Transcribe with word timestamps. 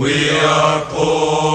We 0.00 0.30
are 0.30 0.80
poor 0.86 1.49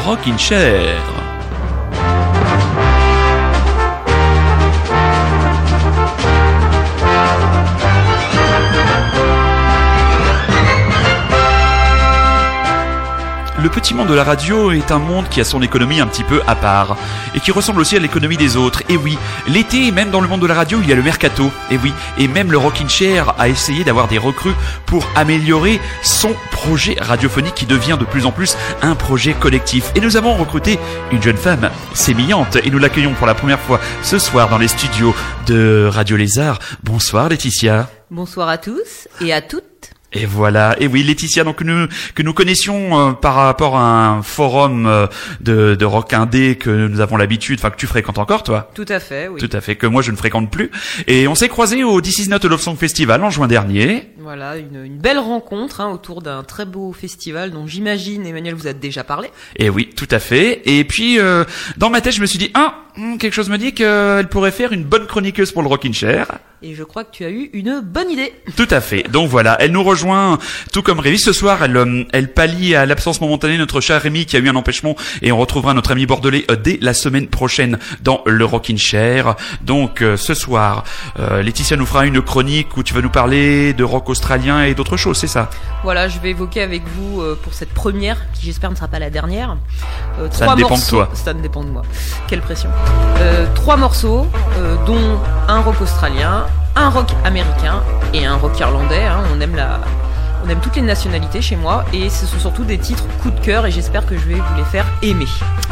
bien 0.00 0.04
le 0.04 0.08
Rockin' 0.08 0.38
Chair. 0.38 1.19
Petit 13.70 13.94
monde 13.94 14.08
de 14.08 14.14
la 14.14 14.24
radio 14.24 14.72
est 14.72 14.90
un 14.90 14.98
monde 14.98 15.28
qui 15.28 15.40
a 15.40 15.44
son 15.44 15.62
économie 15.62 16.00
un 16.00 16.06
petit 16.06 16.24
peu 16.24 16.42
à 16.46 16.54
part 16.54 16.96
et 17.34 17.40
qui 17.40 17.52
ressemble 17.52 17.80
aussi 17.80 17.96
à 17.96 18.00
l'économie 18.00 18.36
des 18.36 18.56
autres. 18.56 18.82
Et 18.88 18.96
oui, 18.96 19.16
l'été, 19.46 19.92
même 19.92 20.10
dans 20.10 20.20
le 20.20 20.28
monde 20.28 20.40
de 20.40 20.46
la 20.46 20.54
radio, 20.54 20.80
il 20.82 20.88
y 20.88 20.92
a 20.92 20.96
le 20.96 21.02
mercato. 21.02 21.50
Et 21.70 21.78
oui, 21.78 21.92
et 22.18 22.26
même 22.26 22.50
le 22.50 22.58
Rockin' 22.58 22.88
Chair 22.88 23.34
a 23.38 23.48
essayé 23.48 23.84
d'avoir 23.84 24.08
des 24.08 24.18
recrues 24.18 24.54
pour 24.86 25.06
améliorer 25.14 25.80
son 26.02 26.34
projet 26.50 26.96
radiophonique 27.00 27.54
qui 27.54 27.66
devient 27.66 27.96
de 27.98 28.04
plus 28.04 28.26
en 28.26 28.32
plus 28.32 28.56
un 28.82 28.94
projet 28.94 29.34
collectif. 29.34 29.92
Et 29.94 30.00
nous 30.00 30.16
avons 30.16 30.34
recruté 30.34 30.78
une 31.12 31.22
jeune 31.22 31.36
femme 31.36 31.70
sémillante 31.94 32.56
et 32.56 32.70
nous 32.70 32.78
l'accueillons 32.78 33.14
pour 33.14 33.26
la 33.26 33.34
première 33.34 33.60
fois 33.60 33.80
ce 34.02 34.18
soir 34.18 34.48
dans 34.48 34.58
les 34.58 34.68
studios 34.68 35.14
de 35.46 35.88
Radio 35.90 36.16
Lézard. 36.16 36.58
Bonsoir 36.82 37.28
Laetitia. 37.28 37.88
Bonsoir 38.10 38.48
à 38.48 38.58
tous 38.58 39.08
et 39.20 39.32
à 39.32 39.40
toutes. 39.40 39.69
Et 40.12 40.26
voilà. 40.26 40.76
Et 40.80 40.88
oui, 40.88 41.04
Laetitia, 41.04 41.44
donc 41.44 41.56
que 41.56 41.64
nous 41.64 41.86
que 42.14 42.22
nous 42.22 42.34
connaissions 42.34 43.10
euh, 43.10 43.12
par 43.12 43.34
rapport 43.34 43.76
à 43.76 44.08
un 44.08 44.22
forum 44.22 44.86
euh, 44.86 45.06
de, 45.40 45.76
de 45.76 45.84
rock 45.84 46.12
indé 46.12 46.56
que 46.56 46.70
nous 46.70 47.00
avons 47.00 47.16
l'habitude, 47.16 47.60
enfin 47.60 47.70
que 47.70 47.76
tu 47.76 47.86
fréquentes 47.86 48.18
encore, 48.18 48.42
toi. 48.42 48.70
Tout 48.74 48.86
à 48.88 48.98
fait, 48.98 49.28
oui. 49.28 49.40
Tout 49.40 49.54
à 49.56 49.60
fait, 49.60 49.76
que 49.76 49.86
moi 49.86 50.02
je 50.02 50.10
ne 50.10 50.16
fréquente 50.16 50.50
plus. 50.50 50.70
Et 51.06 51.28
on 51.28 51.34
s'est 51.36 51.48
croisés 51.48 51.84
au 51.84 52.00
This 52.00 52.18
Is 52.18 52.28
Not 52.28 52.44
a 52.44 52.48
Love 52.48 52.60
Song 52.60 52.76
Festival 52.76 53.22
en 53.22 53.30
juin 53.30 53.46
dernier. 53.46 54.10
Voilà, 54.18 54.56
une, 54.56 54.84
une 54.84 54.98
belle 54.98 55.18
rencontre 55.18 55.80
hein, 55.80 55.90
autour 55.90 56.22
d'un 56.22 56.42
très 56.42 56.64
beau 56.64 56.92
festival 56.92 57.52
dont 57.52 57.66
j'imagine, 57.68 58.26
Emmanuel, 58.26 58.54
vous 58.54 58.66
a 58.66 58.72
déjà 58.72 59.04
parlé. 59.04 59.30
Et 59.56 59.70
oui, 59.70 59.90
tout 59.94 60.08
à 60.10 60.18
fait. 60.18 60.62
Et 60.64 60.84
puis, 60.84 61.20
euh, 61.20 61.44
dans 61.76 61.90
ma 61.90 62.00
tête, 62.00 62.14
je 62.14 62.20
me 62.20 62.26
suis 62.26 62.38
dit, 62.38 62.50
ah, 62.54 62.74
hmm, 62.96 63.16
quelque 63.16 63.34
chose 63.34 63.48
me 63.48 63.58
dit 63.58 63.74
qu'elle 63.74 64.28
pourrait 64.28 64.50
faire 64.50 64.72
une 64.72 64.84
bonne 64.84 65.06
chroniqueuse 65.06 65.52
pour 65.52 65.62
le 65.62 65.68
Rockin' 65.68 65.94
Chair. 65.94 66.26
Et 66.62 66.74
je 66.74 66.84
crois 66.84 67.04
que 67.04 67.10
tu 67.10 67.24
as 67.24 67.30
eu 67.30 67.48
une 67.54 67.80
bonne 67.80 68.10
idée. 68.10 68.34
Tout 68.54 68.68
à 68.70 68.82
fait. 68.82 69.02
Donc 69.10 69.30
voilà, 69.30 69.56
elle 69.60 69.72
nous 69.72 69.82
rejoint, 69.82 70.38
tout 70.74 70.82
comme 70.82 71.00
Rémi 71.00 71.18
ce 71.18 71.32
soir. 71.32 71.62
Elle, 71.62 71.74
euh, 71.76 72.04
elle 72.12 72.32
pallie 72.34 72.74
à 72.74 72.84
l'absence 72.84 73.20
momentanée 73.22 73.54
de 73.54 73.58
notre 73.60 73.80
cher 73.80 74.02
Rémi 74.02 74.26
qui 74.26 74.36
a 74.36 74.40
eu 74.40 74.48
un 74.48 74.56
empêchement 74.56 74.94
et 75.22 75.32
on 75.32 75.38
retrouvera 75.38 75.72
notre 75.72 75.92
ami 75.92 76.04
bordelais 76.04 76.44
euh, 76.50 76.56
dès 76.56 76.78
la 76.82 76.92
semaine 76.92 77.28
prochaine 77.28 77.78
dans 78.02 78.20
le 78.26 78.44
Rockin' 78.44 78.76
Chair. 78.76 79.36
Donc 79.62 80.02
euh, 80.02 80.18
ce 80.18 80.34
soir, 80.34 80.84
Laetitia 81.18 81.76
nous 81.78 81.86
fera 81.86 82.04
une 82.04 82.20
chronique 82.20 82.76
où 82.76 82.82
tu 82.82 82.92
vas 82.92 83.00
nous 83.00 83.08
parler 83.10 83.72
de 83.72 83.84
rock 83.84 84.10
australien 84.10 84.62
et 84.64 84.74
d'autres 84.74 84.96
choses, 84.98 85.16
c'est 85.18 85.26
ça? 85.26 85.48
Voilà, 85.82 86.08
je 86.08 86.18
vais 86.18 86.30
évoquer 86.30 86.60
avec 86.60 86.82
vous 86.96 87.22
pour 87.42 87.54
cette 87.54 87.70
première, 87.70 88.18
qui 88.34 88.44
j'espère 88.46 88.70
ne 88.70 88.76
sera 88.76 88.88
pas 88.88 88.98
la 88.98 89.08
dernière. 89.10 89.56
euh, 90.18 90.28
Ça 90.30 90.44
trois 90.44 90.54
ne 90.54 90.58
dépend 90.58 90.68
de 90.68 90.74
morceaux. 90.74 90.96
toi. 90.96 91.08
Ça 91.14 91.32
ne 91.32 91.40
dépend 91.40 91.64
de 91.64 91.70
moi. 91.70 91.82
Quelle 92.28 92.42
pression. 92.42 92.68
Euh, 93.18 93.46
trois 93.54 93.76
morceaux, 93.76 94.26
euh, 94.58 94.76
dont 94.86 95.18
un 95.48 95.60
rock 95.60 95.80
australien, 95.80 96.46
un 96.80 96.88
rock 96.88 97.08
américain 97.24 97.82
et 98.14 98.24
un 98.24 98.36
rock 98.36 98.58
irlandais. 98.58 99.04
hein. 99.04 99.22
On 99.34 99.40
aime 99.40 99.54
la, 99.54 99.80
on 100.44 100.48
aime 100.48 100.60
toutes 100.60 100.76
les 100.76 100.82
nationalités 100.82 101.42
chez 101.42 101.56
moi 101.56 101.84
et 101.92 102.08
ce 102.08 102.24
sont 102.24 102.38
surtout 102.38 102.64
des 102.64 102.78
titres 102.78 103.04
coup 103.22 103.30
de 103.30 103.38
cœur 103.40 103.66
et 103.66 103.70
j'espère 103.70 104.06
que 104.06 104.16
je 104.16 104.24
vais 104.26 104.36
vous 104.36 104.56
les 104.56 104.64
faire 104.64 104.86
aimer. 105.02 105.26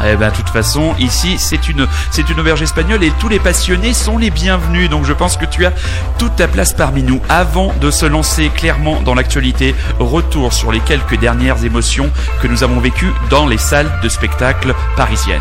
Eh 0.04 0.16
ben, 0.16 0.30
de 0.30 0.36
toute 0.36 0.50
façon, 0.50 0.94
ici, 0.98 1.38
c'est 1.38 1.68
une, 1.68 1.86
c'est 2.10 2.28
une 2.28 2.38
auberge 2.38 2.60
espagnole 2.62 3.02
et 3.02 3.10
tous 3.18 3.28
les 3.28 3.38
passionnés 3.40 3.94
sont 3.94 4.18
les 4.18 4.30
bienvenus. 4.30 4.90
Donc, 4.90 5.04
je 5.06 5.12
pense 5.14 5.36
que 5.38 5.46
tu 5.46 5.64
as 5.64 5.72
toute 6.18 6.36
ta 6.36 6.46
place 6.46 6.74
parmi 6.74 7.02
nous. 7.02 7.20
Avant 7.30 7.72
de 7.80 7.90
se 7.90 8.04
lancer 8.06 8.50
clairement 8.50 9.00
dans 9.00 9.14
l'actualité, 9.14 9.74
retour 9.98 10.52
sur 10.52 10.70
les 10.70 10.80
quelques 10.80 11.18
dernières 11.18 11.64
émotions 11.64 12.10
que 12.42 12.46
nous 12.48 12.62
avons 12.62 12.80
vécues 12.80 13.12
dans 13.30 13.46
les 13.46 13.58
salles 13.58 13.90
de 14.02 14.08
spectacle 14.08 14.74
parisiennes. 14.96 15.40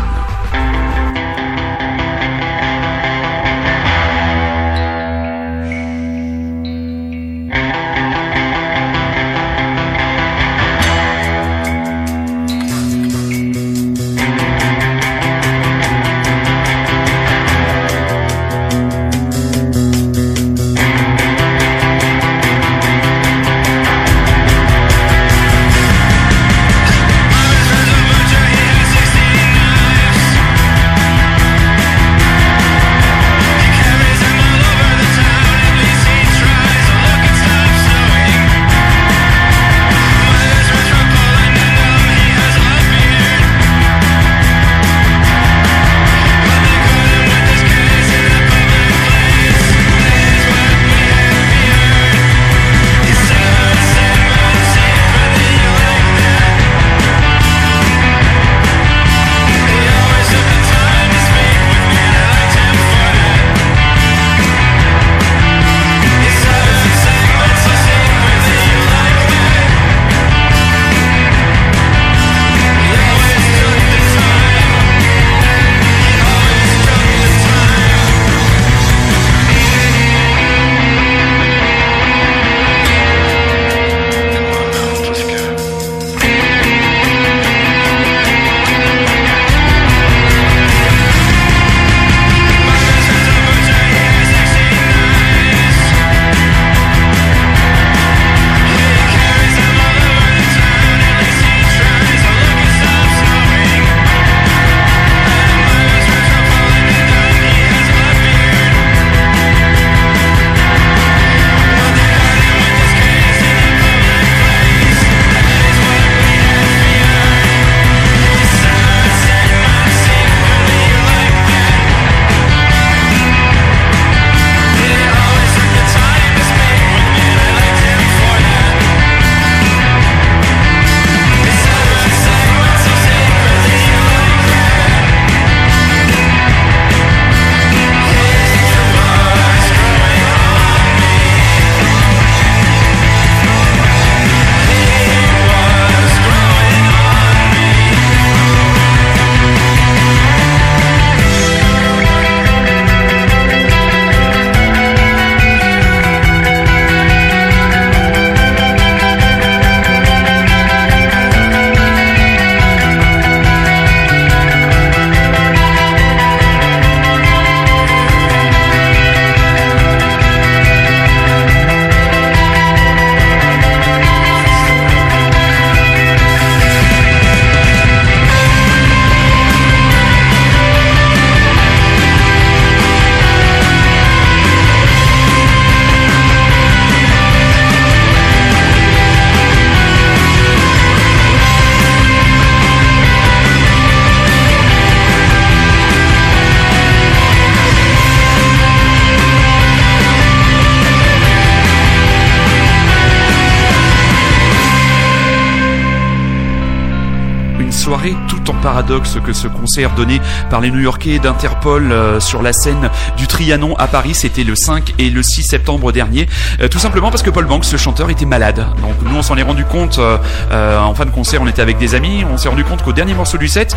Tout 208.28 208.50
en 208.50 208.54
paradoxe 208.54 209.16
que 209.24 209.32
ce 209.32 209.48
concert 209.48 209.94
donné 209.94 210.20
par 210.50 210.60
les 210.60 210.70
New-Yorkais 210.70 211.18
d'Interpol 211.20 211.90
euh, 211.90 212.20
sur 212.20 212.42
la 212.42 212.52
scène 212.52 212.90
du 213.16 213.26
Trianon 213.26 213.74
à 213.78 213.86
Paris, 213.86 214.14
c'était 214.14 214.44
le 214.44 214.54
5 214.54 214.94
et 214.98 215.08
le 215.08 215.22
6 215.22 215.42
septembre 215.42 215.90
dernier, 215.90 216.28
euh, 216.60 216.68
tout 216.68 216.78
simplement 216.78 217.10
parce 217.10 217.22
que 217.22 217.30
Paul 217.30 217.46
Banks, 217.46 217.72
le 217.72 217.78
chanteur, 217.78 218.10
était 218.10 218.26
malade. 218.26 218.66
Donc 218.82 218.94
nous, 219.02 219.16
on 219.16 219.22
s'en 219.22 219.38
est 219.38 219.42
rendu 219.42 219.64
compte 219.64 219.98
euh, 219.98 220.78
en 220.78 220.94
fin 220.94 221.06
de 221.06 221.10
concert, 221.10 221.40
on 221.40 221.46
était 221.46 221.62
avec 221.62 221.78
des 221.78 221.94
amis, 221.94 222.26
on 222.30 222.36
s'est 222.36 222.50
rendu 222.50 222.62
compte 222.62 222.82
qu'au 222.82 222.92
dernier 222.92 223.14
morceau 223.14 223.38
du 223.38 223.48
set, 223.48 223.74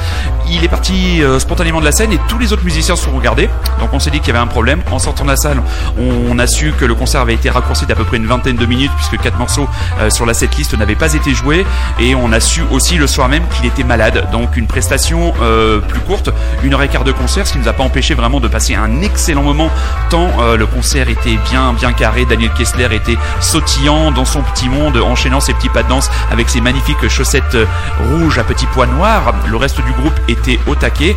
il 0.49 0.61
est 0.65 0.67
parti 0.67 1.21
spontanément 1.39 1.79
de 1.79 1.85
la 1.85 1.93
scène 1.93 2.11
et 2.11 2.19
tous 2.27 2.37
les 2.37 2.51
autres 2.51 2.65
musiciens 2.65 2.97
se 2.97 3.05
sont 3.05 3.15
regardés. 3.15 3.49
Donc 3.79 3.93
on 3.93 3.99
s'est 3.99 4.11
dit 4.11 4.19
qu'il 4.19 4.27
y 4.27 4.31
avait 4.31 4.43
un 4.43 4.47
problème. 4.47 4.81
En 4.91 4.99
sortant 4.99 5.23
de 5.23 5.29
la 5.29 5.37
salle, 5.37 5.61
on, 5.97 6.37
a 6.37 6.47
su 6.47 6.73
que 6.73 6.83
le 6.83 6.95
concert 6.95 7.21
avait 7.21 7.35
été 7.35 7.49
raccourci 7.49 7.85
d'à 7.85 7.95
peu 7.95 8.03
près 8.03 8.17
une 8.17 8.27
vingtaine 8.27 8.57
de 8.57 8.65
minutes 8.65 8.91
puisque 8.97 9.21
quatre 9.21 9.37
morceaux 9.37 9.69
sur 10.09 10.25
la 10.25 10.33
setlist 10.33 10.77
n'avaient 10.77 10.95
pas 10.95 11.13
été 11.13 11.33
joués 11.33 11.65
et 11.99 12.13
on 12.15 12.33
a 12.33 12.39
su 12.39 12.61
aussi 12.71 12.97
le 12.97 13.07
soir 13.07 13.29
même 13.29 13.43
qu'il 13.55 13.65
était 13.67 13.83
malade. 13.83 14.00
Donc 14.09 14.57
une 14.57 14.65
prestation 14.65 15.33
euh, 15.41 15.79
plus 15.79 15.99
courte, 15.99 16.31
une 16.63 16.73
heure 16.73 16.81
et 16.81 16.87
quart 16.87 17.03
de 17.03 17.11
concert, 17.11 17.45
ce 17.45 17.53
qui 17.53 17.59
nous 17.59 17.67
a 17.67 17.73
pas 17.73 17.83
empêché 17.83 18.15
vraiment 18.15 18.39
de 18.39 18.47
passer 18.47 18.73
un 18.73 19.01
excellent 19.01 19.43
moment 19.43 19.69
tant 20.09 20.27
euh, 20.39 20.57
le 20.57 20.65
concert 20.65 21.07
était 21.07 21.37
bien 21.51 21.73
bien 21.73 21.93
carré. 21.93 22.25
Daniel 22.25 22.51
Kessler 22.53 22.87
était 22.91 23.17
sautillant 23.41 24.11
dans 24.11 24.25
son 24.25 24.41
petit 24.41 24.69
monde, 24.69 24.97
enchaînant 24.97 25.39
ses 25.39 25.53
petits 25.53 25.69
pas 25.69 25.83
de 25.83 25.89
danse 25.89 26.09
avec 26.31 26.49
ses 26.49 26.61
magnifiques 26.61 27.07
chaussettes 27.09 27.53
euh, 27.53 27.65
rouges 28.09 28.39
à 28.39 28.43
petits 28.43 28.65
pois 28.73 28.87
noirs. 28.87 29.35
Le 29.47 29.57
reste 29.57 29.79
du 29.81 29.91
groupe 29.91 30.19
était 30.27 30.59
au 30.67 30.75
taquet. 30.75 31.15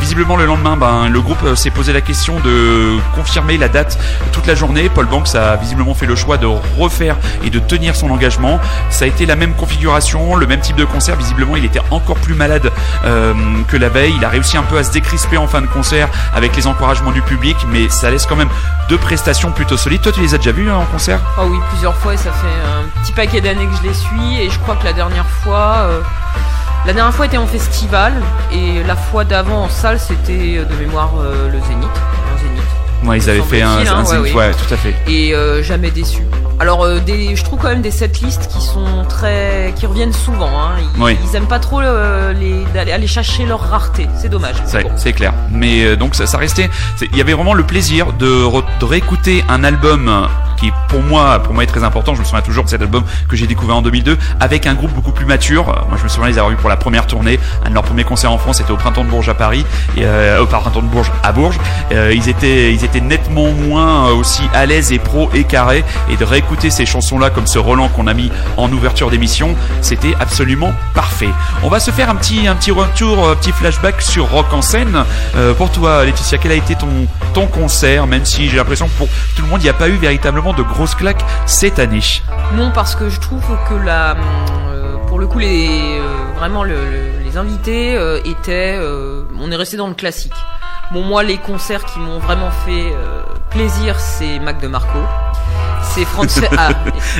Visiblement 0.00 0.36
le 0.36 0.46
lendemain, 0.46 0.76
ben, 0.76 1.08
le 1.08 1.20
groupe 1.20 1.54
s'est 1.56 1.70
posé 1.70 1.92
la 1.92 2.00
question 2.00 2.38
de 2.40 2.98
confirmer 3.14 3.56
la 3.56 3.68
date 3.68 3.98
toute 4.32 4.46
la 4.46 4.54
journée. 4.54 4.88
Paul 4.88 5.06
Banks 5.06 5.34
a 5.34 5.56
visiblement 5.56 5.94
fait 5.94 6.06
le 6.06 6.14
choix 6.14 6.36
de 6.36 6.46
refaire 6.46 7.16
et 7.44 7.50
de 7.50 7.58
tenir 7.58 7.96
son 7.96 8.10
engagement. 8.10 8.60
Ça 8.90 9.06
a 9.06 9.08
été 9.08 9.26
la 9.26 9.36
même 9.36 9.54
configuration, 9.54 10.36
le 10.36 10.46
même 10.46 10.60
type 10.60 10.76
de 10.76 10.84
concert. 10.84 11.16
Visiblement, 11.16 11.56
il 11.56 11.64
était 11.64 11.80
encore 11.96 12.16
plus 12.16 12.34
malade 12.34 12.70
euh, 13.04 13.34
que 13.68 13.76
la 13.76 13.88
veille. 13.88 14.14
Il 14.16 14.24
a 14.24 14.28
réussi 14.28 14.56
un 14.56 14.62
peu 14.62 14.78
à 14.78 14.84
se 14.84 14.92
décrisper 14.92 15.36
en 15.36 15.46
fin 15.46 15.60
de 15.60 15.66
concert 15.66 16.08
avec 16.34 16.54
les 16.56 16.66
encouragements 16.66 17.12
du 17.12 17.22
public, 17.22 17.56
mais 17.68 17.88
ça 17.88 18.10
laisse 18.10 18.26
quand 18.26 18.36
même 18.36 18.50
deux 18.88 18.98
prestations 18.98 19.50
plutôt 19.50 19.76
solides. 19.76 20.02
Toi, 20.02 20.12
tu 20.12 20.20
les 20.20 20.34
as 20.34 20.38
déjà 20.38 20.52
vus 20.52 20.70
hein, 20.70 20.76
en 20.76 20.84
concert? 20.84 21.20
Ah 21.36 21.44
oui, 21.44 21.58
plusieurs 21.70 21.96
fois 21.96 22.14
et 22.14 22.16
ça 22.16 22.30
fait 22.32 22.46
un 22.46 23.00
petit 23.02 23.12
paquet 23.12 23.40
d'années 23.40 23.66
que 23.66 23.76
je 23.82 23.88
les 23.88 23.94
suis 23.94 24.40
et 24.40 24.50
je 24.50 24.58
crois 24.60 24.76
que 24.76 24.84
la 24.84 24.92
dernière 24.92 25.26
fois, 25.26 25.78
euh, 25.80 26.00
la 26.86 26.92
dernière 26.92 27.14
fois 27.14 27.26
était 27.26 27.38
en 27.38 27.46
festival 27.46 28.12
et 28.52 28.82
la 28.84 28.96
fois 28.96 29.24
d'avant 29.24 29.64
en 29.64 29.68
salle 29.68 29.98
c'était 29.98 30.58
euh, 30.58 30.64
de 30.64 30.74
mémoire 30.76 31.10
le 31.16 31.60
Zénith. 31.66 31.90
Ouais, 33.04 33.18
ils 33.18 33.30
avaient 33.30 33.40
fait 33.42 33.62
un, 33.62 33.78
hein, 33.78 34.04
un 34.10 34.20
ouais, 34.22 34.52
tout 34.52 34.74
à 34.74 34.76
fait. 34.76 34.94
et 35.06 35.34
euh, 35.34 35.62
jamais 35.62 35.90
déçu. 35.90 36.22
Alors 36.58 36.82
euh, 36.84 36.98
des, 37.00 37.36
je 37.36 37.44
trouve 37.44 37.58
quand 37.60 37.68
même 37.68 37.82
des 37.82 37.90
setlists 37.90 38.48
qui 38.48 38.60
sont 38.60 39.04
très, 39.08 39.72
qui 39.76 39.86
reviennent 39.86 40.12
souvent. 40.14 40.48
Hein. 40.48 40.76
Ils, 40.96 41.02
Oui. 41.02 41.16
ils 41.22 41.36
aiment 41.36 41.46
pas 41.46 41.58
trop 41.58 41.80
euh, 41.80 42.32
les, 42.32 42.64
aller 42.90 43.06
chercher 43.06 43.44
leur 43.44 43.60
rareté. 43.60 44.06
C'est 44.16 44.30
dommage. 44.30 44.56
C'est 44.64 44.82
Bon. 44.82 44.90
clair. 45.14 45.34
Mais 45.50 45.84
euh, 45.84 45.96
donc 45.96 46.14
ça, 46.14 46.26
ça 46.26 46.38
restait. 46.38 46.70
Il 47.12 47.16
y 47.16 47.20
avait 47.20 47.34
vraiment 47.34 47.52
le 47.54 47.62
plaisir 47.64 48.12
de, 48.14 48.44
de 48.80 48.84
réécouter 48.84 49.44
un 49.48 49.62
album 49.64 50.26
qui 50.56 50.72
pour 50.88 51.02
moi, 51.02 51.40
pour 51.42 51.54
moi 51.54 51.62
est 51.62 51.66
très 51.66 51.84
important. 51.84 52.14
Je 52.14 52.20
me 52.20 52.24
souviens 52.24 52.42
toujours 52.42 52.64
de 52.64 52.68
cet 52.68 52.82
album 52.82 53.04
que 53.28 53.36
j'ai 53.36 53.46
découvert 53.46 53.76
en 53.76 53.82
2002 53.82 54.16
avec 54.40 54.66
un 54.66 54.74
groupe 54.74 54.92
beaucoup 54.92 55.12
plus 55.12 55.26
mature. 55.26 55.68
Euh, 55.68 55.88
Moi, 55.88 55.96
je 55.98 56.04
me 56.04 56.08
souviens 56.08 56.28
les 56.28 56.38
avoir 56.38 56.50
vus 56.50 56.56
pour 56.56 56.68
la 56.68 56.76
première 56.76 57.06
tournée. 57.06 57.38
Un 57.64 57.70
de 57.70 57.74
leurs 57.74 57.82
premiers 57.84 58.04
concerts 58.04 58.32
en 58.32 58.38
France, 58.38 58.58
c'était 58.58 58.70
au 58.72 58.76
Printemps 58.76 59.04
de 59.04 59.10
Bourges 59.10 59.28
à 59.28 59.34
Paris, 59.34 59.64
et, 59.96 60.04
euh, 60.04 60.42
au 60.42 60.46
Printemps 60.46 60.82
de 60.82 60.86
Bourges 60.88 61.12
à 61.22 61.32
Bourges. 61.32 61.58
Euh, 61.92 62.12
ils 62.14 62.28
étaient, 62.28 62.72
ils 62.72 62.84
étaient 62.84 63.00
nettement 63.00 63.50
moins 63.52 64.10
aussi 64.10 64.42
à 64.54 64.66
l'aise 64.66 64.92
et 64.92 64.98
pro 64.98 65.30
et 65.34 65.44
carré. 65.44 65.84
Et 66.10 66.16
de 66.16 66.24
réécouter 66.24 66.70
ces 66.70 66.86
chansons-là 66.86 67.30
comme 67.30 67.46
ce 67.46 67.58
Roland 67.58 67.88
qu'on 67.88 68.06
a 68.06 68.14
mis 68.14 68.30
en 68.56 68.70
ouverture 68.72 69.10
d'émission, 69.10 69.54
c'était 69.80 70.14
absolument 70.20 70.72
parfait. 70.94 71.28
On 71.62 71.68
va 71.68 71.80
se 71.80 71.90
faire 71.90 72.10
un 72.10 72.14
petit, 72.16 72.46
un 72.46 72.54
petit 72.54 72.70
retour, 72.70 73.28
un 73.28 73.34
petit 73.36 73.52
flashback 73.52 74.00
sur 74.00 74.30
Rock 74.30 74.52
en 74.52 74.62
scène. 74.62 75.04
Pour 75.58 75.70
toi, 75.70 76.04
Laetitia, 76.04 76.38
quel 76.38 76.52
a 76.52 76.54
été 76.54 76.74
ton, 76.74 76.88
ton 77.34 77.46
concert, 77.46 78.06
même 78.06 78.24
si 78.24 78.48
j'ai 78.48 78.56
l'impression 78.56 78.86
que 78.86 78.92
pour 78.98 79.08
tout 79.34 79.42
le 79.42 79.48
monde, 79.48 79.60
il 79.60 79.64
n'y 79.64 79.70
a 79.70 79.74
pas 79.74 79.88
eu 79.88 79.96
véritablement 79.96 80.45
de 80.54 80.62
grosses 80.62 80.94
claques 80.94 81.24
cette 81.46 81.78
année. 81.78 82.00
Non, 82.54 82.70
parce 82.74 82.94
que 82.94 83.08
je 83.08 83.20
trouve 83.20 83.42
que 83.68 83.74
la, 83.74 84.12
euh, 84.70 84.96
pour 85.08 85.18
le 85.18 85.26
coup, 85.26 85.38
les, 85.38 85.68
euh, 85.98 86.02
vraiment 86.38 86.64
le- 86.64 86.74
le- 86.90 87.24
les 87.24 87.36
invités 87.36 87.96
euh, 87.96 88.20
étaient, 88.24 88.78
on 89.40 89.50
est 89.50 89.56
resté 89.56 89.76
dans 89.76 89.88
le 89.88 89.94
classique. 89.94 90.32
Bon, 90.92 91.02
moi, 91.02 91.22
les 91.22 91.38
concerts 91.38 91.84
qui 91.84 91.98
m'ont 91.98 92.18
vraiment 92.20 92.50
fait 92.64 92.94
plaisir, 93.50 93.98
c'est 93.98 94.38
Mac 94.38 94.60
de 94.60 94.68
Marco, 94.68 94.98
c'est 95.82 96.04
Franz. 96.04 96.40
ah, 96.58 96.68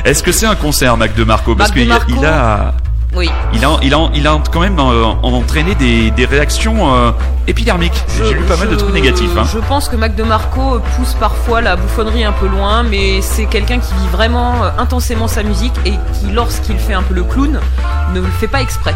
Est-ce 0.05 0.23
que 0.23 0.31
c'est 0.31 0.45
un 0.45 0.55
concert, 0.55 0.95
Mac 0.97 1.13
de 1.15 1.23
Marco? 1.23 1.53
Parce 1.55 1.71
qu'il 1.71 1.91
a, 1.91 1.99
il 2.07 2.25
a, 2.25 2.73
oui. 3.15 3.29
il 3.53 3.63
a, 3.65 3.77
il 3.81 3.93
a, 3.93 4.09
il 4.13 4.27
a 4.27 4.37
quand 4.51 4.59
même 4.59 4.77
euh, 4.79 5.03
entraîné 5.23 5.75
des, 5.75 6.11
des 6.11 6.25
réactions 6.25 6.93
euh, 6.93 7.11
épidermiques. 7.47 8.03
J'ai 8.17 8.33
lu 8.33 8.43
pas 8.43 8.57
mal 8.57 8.69
de 8.69 8.75
trucs 8.75 8.93
négatifs. 8.93 9.29
hein. 9.37 9.43
Je 9.51 9.59
pense 9.59 9.89
que 9.89 9.95
Mac 9.95 10.15
de 10.15 10.23
Marco 10.23 10.79
pousse 10.95 11.13
parfois 11.15 11.61
la 11.61 11.75
bouffonnerie 11.75 12.23
un 12.23 12.33
peu 12.33 12.47
loin, 12.47 12.83
mais 12.83 13.21
c'est 13.21 13.45
quelqu'un 13.45 13.79
qui 13.79 13.93
vit 13.93 14.07
vraiment 14.11 14.63
euh, 14.63 14.69
intensément 14.77 15.27
sa 15.27 15.43
musique 15.43 15.73
et 15.85 15.91
qui, 15.91 16.31
lorsqu'il 16.31 16.77
fait 16.77 16.93
un 16.93 17.03
peu 17.03 17.13
le 17.13 17.23
clown, 17.23 17.59
ne 18.13 18.19
le 18.19 18.27
fait 18.27 18.47
pas 18.47 18.61
exprès. 18.61 18.95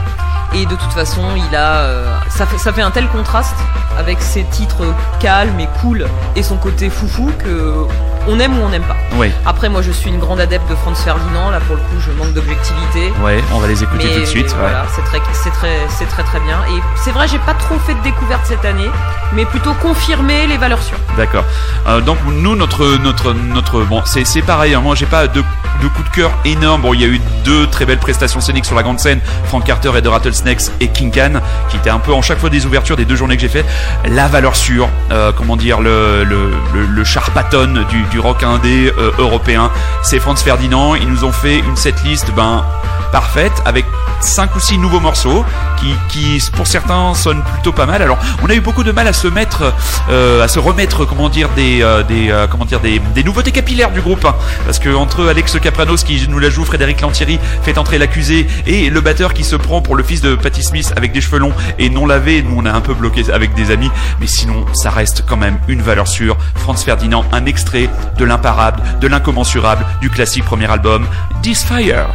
Et 0.54 0.66
de 0.66 0.76
toute 0.76 0.92
façon, 0.92 1.22
il 1.38 1.56
a, 1.56 2.20
ça, 2.30 2.46
fait, 2.46 2.58
ça 2.58 2.74
fait 2.74 2.82
un 2.82 2.92
tel 2.92 3.08
contraste 3.08 3.56
avec 3.98 4.22
ses 4.22 4.44
titres 4.44 4.84
calmes 5.22 5.58
et 5.62 5.70
cool 5.82 6.08
et 6.36 6.44
son 6.44 6.58
côté 6.58 6.90
foufou 6.90 7.32
que 7.40 7.86
on 8.28 8.40
aime 8.40 8.58
ou 8.60 8.64
on 8.64 8.70
n'aime 8.70 8.84
pas. 8.84 8.96
Ouais, 9.18 9.32
Après, 9.46 9.70
moi, 9.70 9.82
je 9.82 9.92
suis 9.92 10.10
une 10.10 10.20
grande 10.20 10.40
adepte 10.40 10.70
de 10.70 10.76
Franz 10.76 11.02
Ferdinand. 11.04 11.50
Là, 11.50 11.60
pour 11.62 11.76
le 11.76 11.82
coup, 11.82 11.96
je 12.00 12.12
manque 12.12 12.34
d'objectivité. 12.34 13.12
ouais, 13.24 13.44
on 13.54 13.60
va 13.60 13.68
les 13.68 13.84
écouter 13.84 14.06
Mais 14.08 14.14
tout 14.16 14.20
de 14.22 14.26
suite. 14.26 14.48
ouais. 14.52 14.58
voilà, 14.60 14.86
c'est 14.96 15.04
très, 15.04 15.20
c'est 15.34 15.50
très, 15.52 15.78
c'est 15.90 16.06
très 16.08 16.24
très 16.24 16.40
bien. 16.40 16.58
Et 16.70 16.82
c'est 17.04 17.12
vrai, 17.12 17.28
j'ai 17.28 17.40
pas 17.40 17.54
trop 17.54 17.78
fait 17.80 17.94
de 17.96 18.02
découvertes 18.04 18.46
cette 18.46 18.66
année, 18.66 18.90
mais 19.34 19.46
plutôt 19.46 19.74
confirmer 19.76 20.48
les 20.48 20.58
valeurs 20.58 20.82
sûres. 20.82 20.98
D'accord. 21.18 21.44
Euh, 21.88 22.00
donc 22.02 22.18
nous 22.28 22.56
notre 22.56 22.98
notre 22.98 23.34
notre 23.34 23.82
bon 23.84 24.02
c'est 24.06 24.26
c'est 24.26 24.42
pareil. 24.42 24.74
hein. 24.74 24.82
Moi 24.82 24.96
j'ai 24.96 25.06
pas 25.06 25.28
de 25.28 25.42
de 25.82 25.88
coup 25.88 26.04
de 26.04 26.10
cœur 26.10 26.32
énorme. 26.46 26.82
Bon 26.82 26.94
il 26.94 27.02
y 27.02 27.04
a 27.04 27.08
eu 27.08 27.20
deux 27.44 27.66
très 27.68 27.86
belles 27.86 27.98
prestations 27.98 28.40
scéniques 28.40 28.66
sur 28.66 28.76
la 28.76 28.84
grande 28.84 29.00
scène. 29.00 29.20
Frank 29.46 29.64
Carter 29.66 29.92
et 29.98 30.02
The 30.02 30.08
Rattlesnakes 30.08 30.72
et 30.80 30.88
King 30.90 31.12
Can 31.12 31.42
qui 31.70 31.78
étaient 31.78 31.90
un 31.90 32.00
peu 32.00 32.14
en 32.14 32.22
chaque 32.22 32.40
fois 32.40 32.50
des 32.50 32.66
ouvertures 32.66 32.96
des 32.98 33.06
deux 33.06 33.16
journées 33.16 33.36
que 33.36 33.42
j'ai 33.42 33.50
fait. 33.50 33.66
La 34.06 34.28
valeur 34.28 34.56
sûre, 34.56 34.90
euh, 35.12 35.32
comment 35.36 35.58
dire 35.58 35.82
le 35.82 36.24
le 36.24 36.52
le, 36.74 36.86
le 36.86 37.04
charpaton 37.04 37.86
du 37.90 38.04
du 38.12 38.20
rock 38.20 38.44
indé 38.44 38.94
euh, 38.98 39.12
européen. 39.18 39.72
C'est 40.04 40.20
Franz 40.20 40.44
Ferdinand. 40.44 40.96
Ils 40.96 41.08
nous 41.08 41.24
ont 41.24 41.32
fait 41.32 41.60
une 41.60 41.76
setlist 41.76 42.32
ben 42.36 42.64
parfaite 43.12 43.62
avec 43.66 43.86
cinq 44.22 44.56
ou 44.56 44.60
six 44.60 44.78
nouveaux 44.78 45.00
morceaux 45.00 45.44
qui, 45.78 45.94
qui 46.10 46.42
pour 46.54 46.68
certains 46.68 47.14
sonnent 47.14 47.42
plutôt 47.54 47.72
pas 47.72 47.86
mal. 47.86 48.02
Alors 48.02 48.18
on 48.44 48.50
a 48.50 48.54
eu 48.54 48.62
beaucoup 48.62 48.84
de 48.84 48.92
mal 48.92 49.08
à 49.08 49.14
se 49.14 49.28
mettre, 49.28 49.74
euh, 50.10 50.44
à 50.44 50.48
se 50.48 50.60
remettre, 50.60 51.06
comment 51.06 51.28
dire, 51.28 51.50
des, 51.56 51.82
euh, 51.82 52.04
des, 52.04 52.34
comment 52.50 52.66
dire, 52.66 52.80
des, 52.80 53.24
nouveautés 53.24 53.52
capillaires 53.52 53.92
du 53.92 54.02
groupe, 54.02 54.26
hein. 54.26 54.36
parce 54.66 54.80
que 54.80 54.94
entre 54.94 55.28
Alex 55.28 55.60
Capranos 55.60 56.04
qui 56.04 56.26
nous 56.30 56.40
la 56.40 56.50
joue, 56.50 56.64
Frédéric 56.64 57.02
Lantieri 57.02 57.40
fait 57.64 57.78
entrer 57.78 57.98
l'accusé 57.98 58.48
et 58.66 58.90
le 58.90 59.02
batteur 59.02 59.34
qui 59.34 59.44
se 59.44 59.56
prend 59.56 59.82
pour 59.82 59.96
le 59.96 60.04
fils 60.04 60.22
de 60.22 60.36
Patti 60.36 60.64
Smith 60.64 60.94
avec 60.96 61.12
des 61.12 61.22
cheveux 61.22 61.40
longs 61.40 61.54
et 61.80 61.90
non 61.90 62.06
lavés, 62.06 62.44
nous 62.44 62.56
on 62.58 62.66
a 62.66 62.72
un 62.72 62.82
peu 62.82 62.94
bloqué 62.94 63.32
avec 63.32 63.54
des 63.54 63.72
amis, 63.72 63.92
mais 64.20 64.28
sinon 64.28 64.66
ça 64.74 64.90
reste 64.90 65.24
quand 65.28 65.38
même 65.38 65.58
une 65.68 65.82
valeur 65.82 66.08
sûre. 66.08 66.38
Franz 66.56 66.84
Ferdinand, 66.84 67.26
un 67.32 67.46
extrait 67.46 67.90
de 68.18 68.26
l'imparable, 68.26 68.82
de 69.00 69.08
l'incommensurable, 69.08 69.86
du 70.02 70.10
classique 70.10 70.46
premier 70.46 70.70
album, 70.70 71.06
This 71.42 71.64
Fire. 71.64 72.08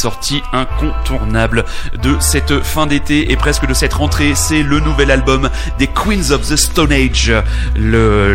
Sorties 0.00 0.42
incontournables 0.54 1.66
de 2.02 2.16
cette 2.20 2.64
fin 2.64 2.86
d'été 2.86 3.32
et 3.32 3.36
presque 3.36 3.66
de 3.66 3.74
cette 3.74 3.92
rentrée, 3.92 4.32
c'est 4.34 4.62
le 4.62 4.80
nouvel 4.80 5.10
album 5.10 5.50
des 5.78 5.88
Queens 5.88 6.30
of 6.30 6.48
the 6.48 6.56
Stone 6.56 6.90
Age. 6.90 7.30
Euh, 7.76 8.34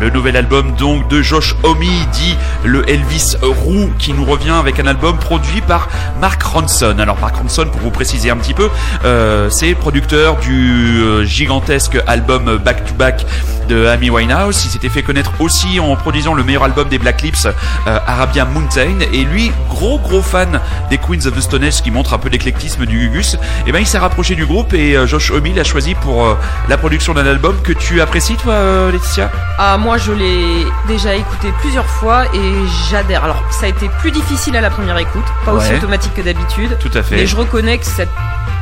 le 0.00 0.10
nouvel 0.10 0.36
album 0.36 0.74
donc 0.78 1.06
de 1.08 1.20
Josh 1.20 1.54
Homme, 1.62 1.84
dit 2.12 2.36
le 2.64 2.88
Elvis 2.88 3.36
Roux, 3.42 3.90
qui 3.98 4.14
nous 4.14 4.24
revient 4.24 4.52
avec 4.58 4.80
un 4.80 4.86
album 4.86 5.18
produit 5.18 5.60
par 5.60 5.88
Mark 6.18 6.42
Ronson. 6.42 6.96
Alors 6.98 7.20
Mark 7.20 7.36
Ronson, 7.36 7.66
pour 7.70 7.82
vous 7.82 7.90
préciser 7.90 8.30
un 8.30 8.36
petit 8.36 8.54
peu, 8.54 8.70
euh, 9.04 9.50
c'est 9.50 9.74
producteur 9.74 10.38
du 10.38 11.02
euh, 11.02 11.24
gigantesque 11.24 11.98
album 12.06 12.56
Back 12.56 12.86
to 12.86 12.94
Back 12.94 13.26
de 13.68 13.86
Amy 13.86 14.10
Winehouse. 14.10 14.64
Il 14.64 14.70
s'était 14.70 14.88
fait 14.88 15.02
connaître 15.02 15.32
aussi 15.40 15.80
en 15.80 15.94
produisant 15.96 16.34
le 16.34 16.42
meilleur 16.44 16.64
album 16.64 16.88
des 16.88 16.98
Black 16.98 17.22
Lips, 17.22 17.46
euh, 17.46 17.98
Arabian 18.06 18.46
Mountain. 18.46 19.00
Et 19.12 19.24
lui, 19.24 19.52
gros 19.68 19.98
gros 19.98 20.22
fan 20.22 20.60
des 20.90 20.98
Queens 20.98 21.26
of 21.26 21.34
the 21.36 21.40
Stone 21.40 21.64
Age, 21.64 21.74
ce 21.74 21.82
qui 21.82 21.90
montre 21.90 22.14
un 22.14 22.18
peu 22.18 22.28
l'éclectisme 22.28 22.86
du 22.86 22.98
Gugus. 23.08 23.36
Et 23.66 23.72
ben 23.72 23.78
il 23.80 23.86
s'est 23.86 23.98
rapproché 23.98 24.34
du 24.34 24.46
groupe 24.46 24.72
et 24.74 24.96
euh, 24.96 25.06
Josh 25.06 25.30
Homme 25.30 25.44
l'a 25.54 25.64
choisi 25.64 25.94
pour 25.94 26.24
euh, 26.24 26.34
la 26.68 26.76
production 26.78 27.12
d'un 27.14 27.26
album 27.26 27.56
que 27.62 27.72
tu 27.72 28.00
apprécies 28.00 28.36
toi, 28.36 28.54
euh, 28.54 28.90
Laetitia? 28.92 29.30
Ah, 29.58 29.76
moi, 29.78 29.98
je 29.98 30.12
l'ai 30.12 30.66
déjà 30.88 31.14
écouté 31.14 31.48
plusieurs 31.60 31.86
fois 31.86 32.24
et 32.34 32.52
j'adhère. 32.90 33.24
Alors, 33.24 33.42
ça 33.50 33.66
a 33.66 33.68
été 33.68 33.88
plus 34.00 34.10
difficile 34.10 34.56
à 34.56 34.60
la 34.60 34.70
première 34.70 34.96
écoute, 34.98 35.24
pas 35.44 35.52
aussi 35.52 35.72
automatique 35.74 36.14
que 36.14 36.22
d'habitude. 36.22 36.76
Tout 36.80 36.90
à 36.94 37.02
fait. 37.02 37.16
Mais 37.16 37.26
je 37.26 37.36
reconnais 37.36 37.78
que 37.78 37.86
cette 37.86 38.08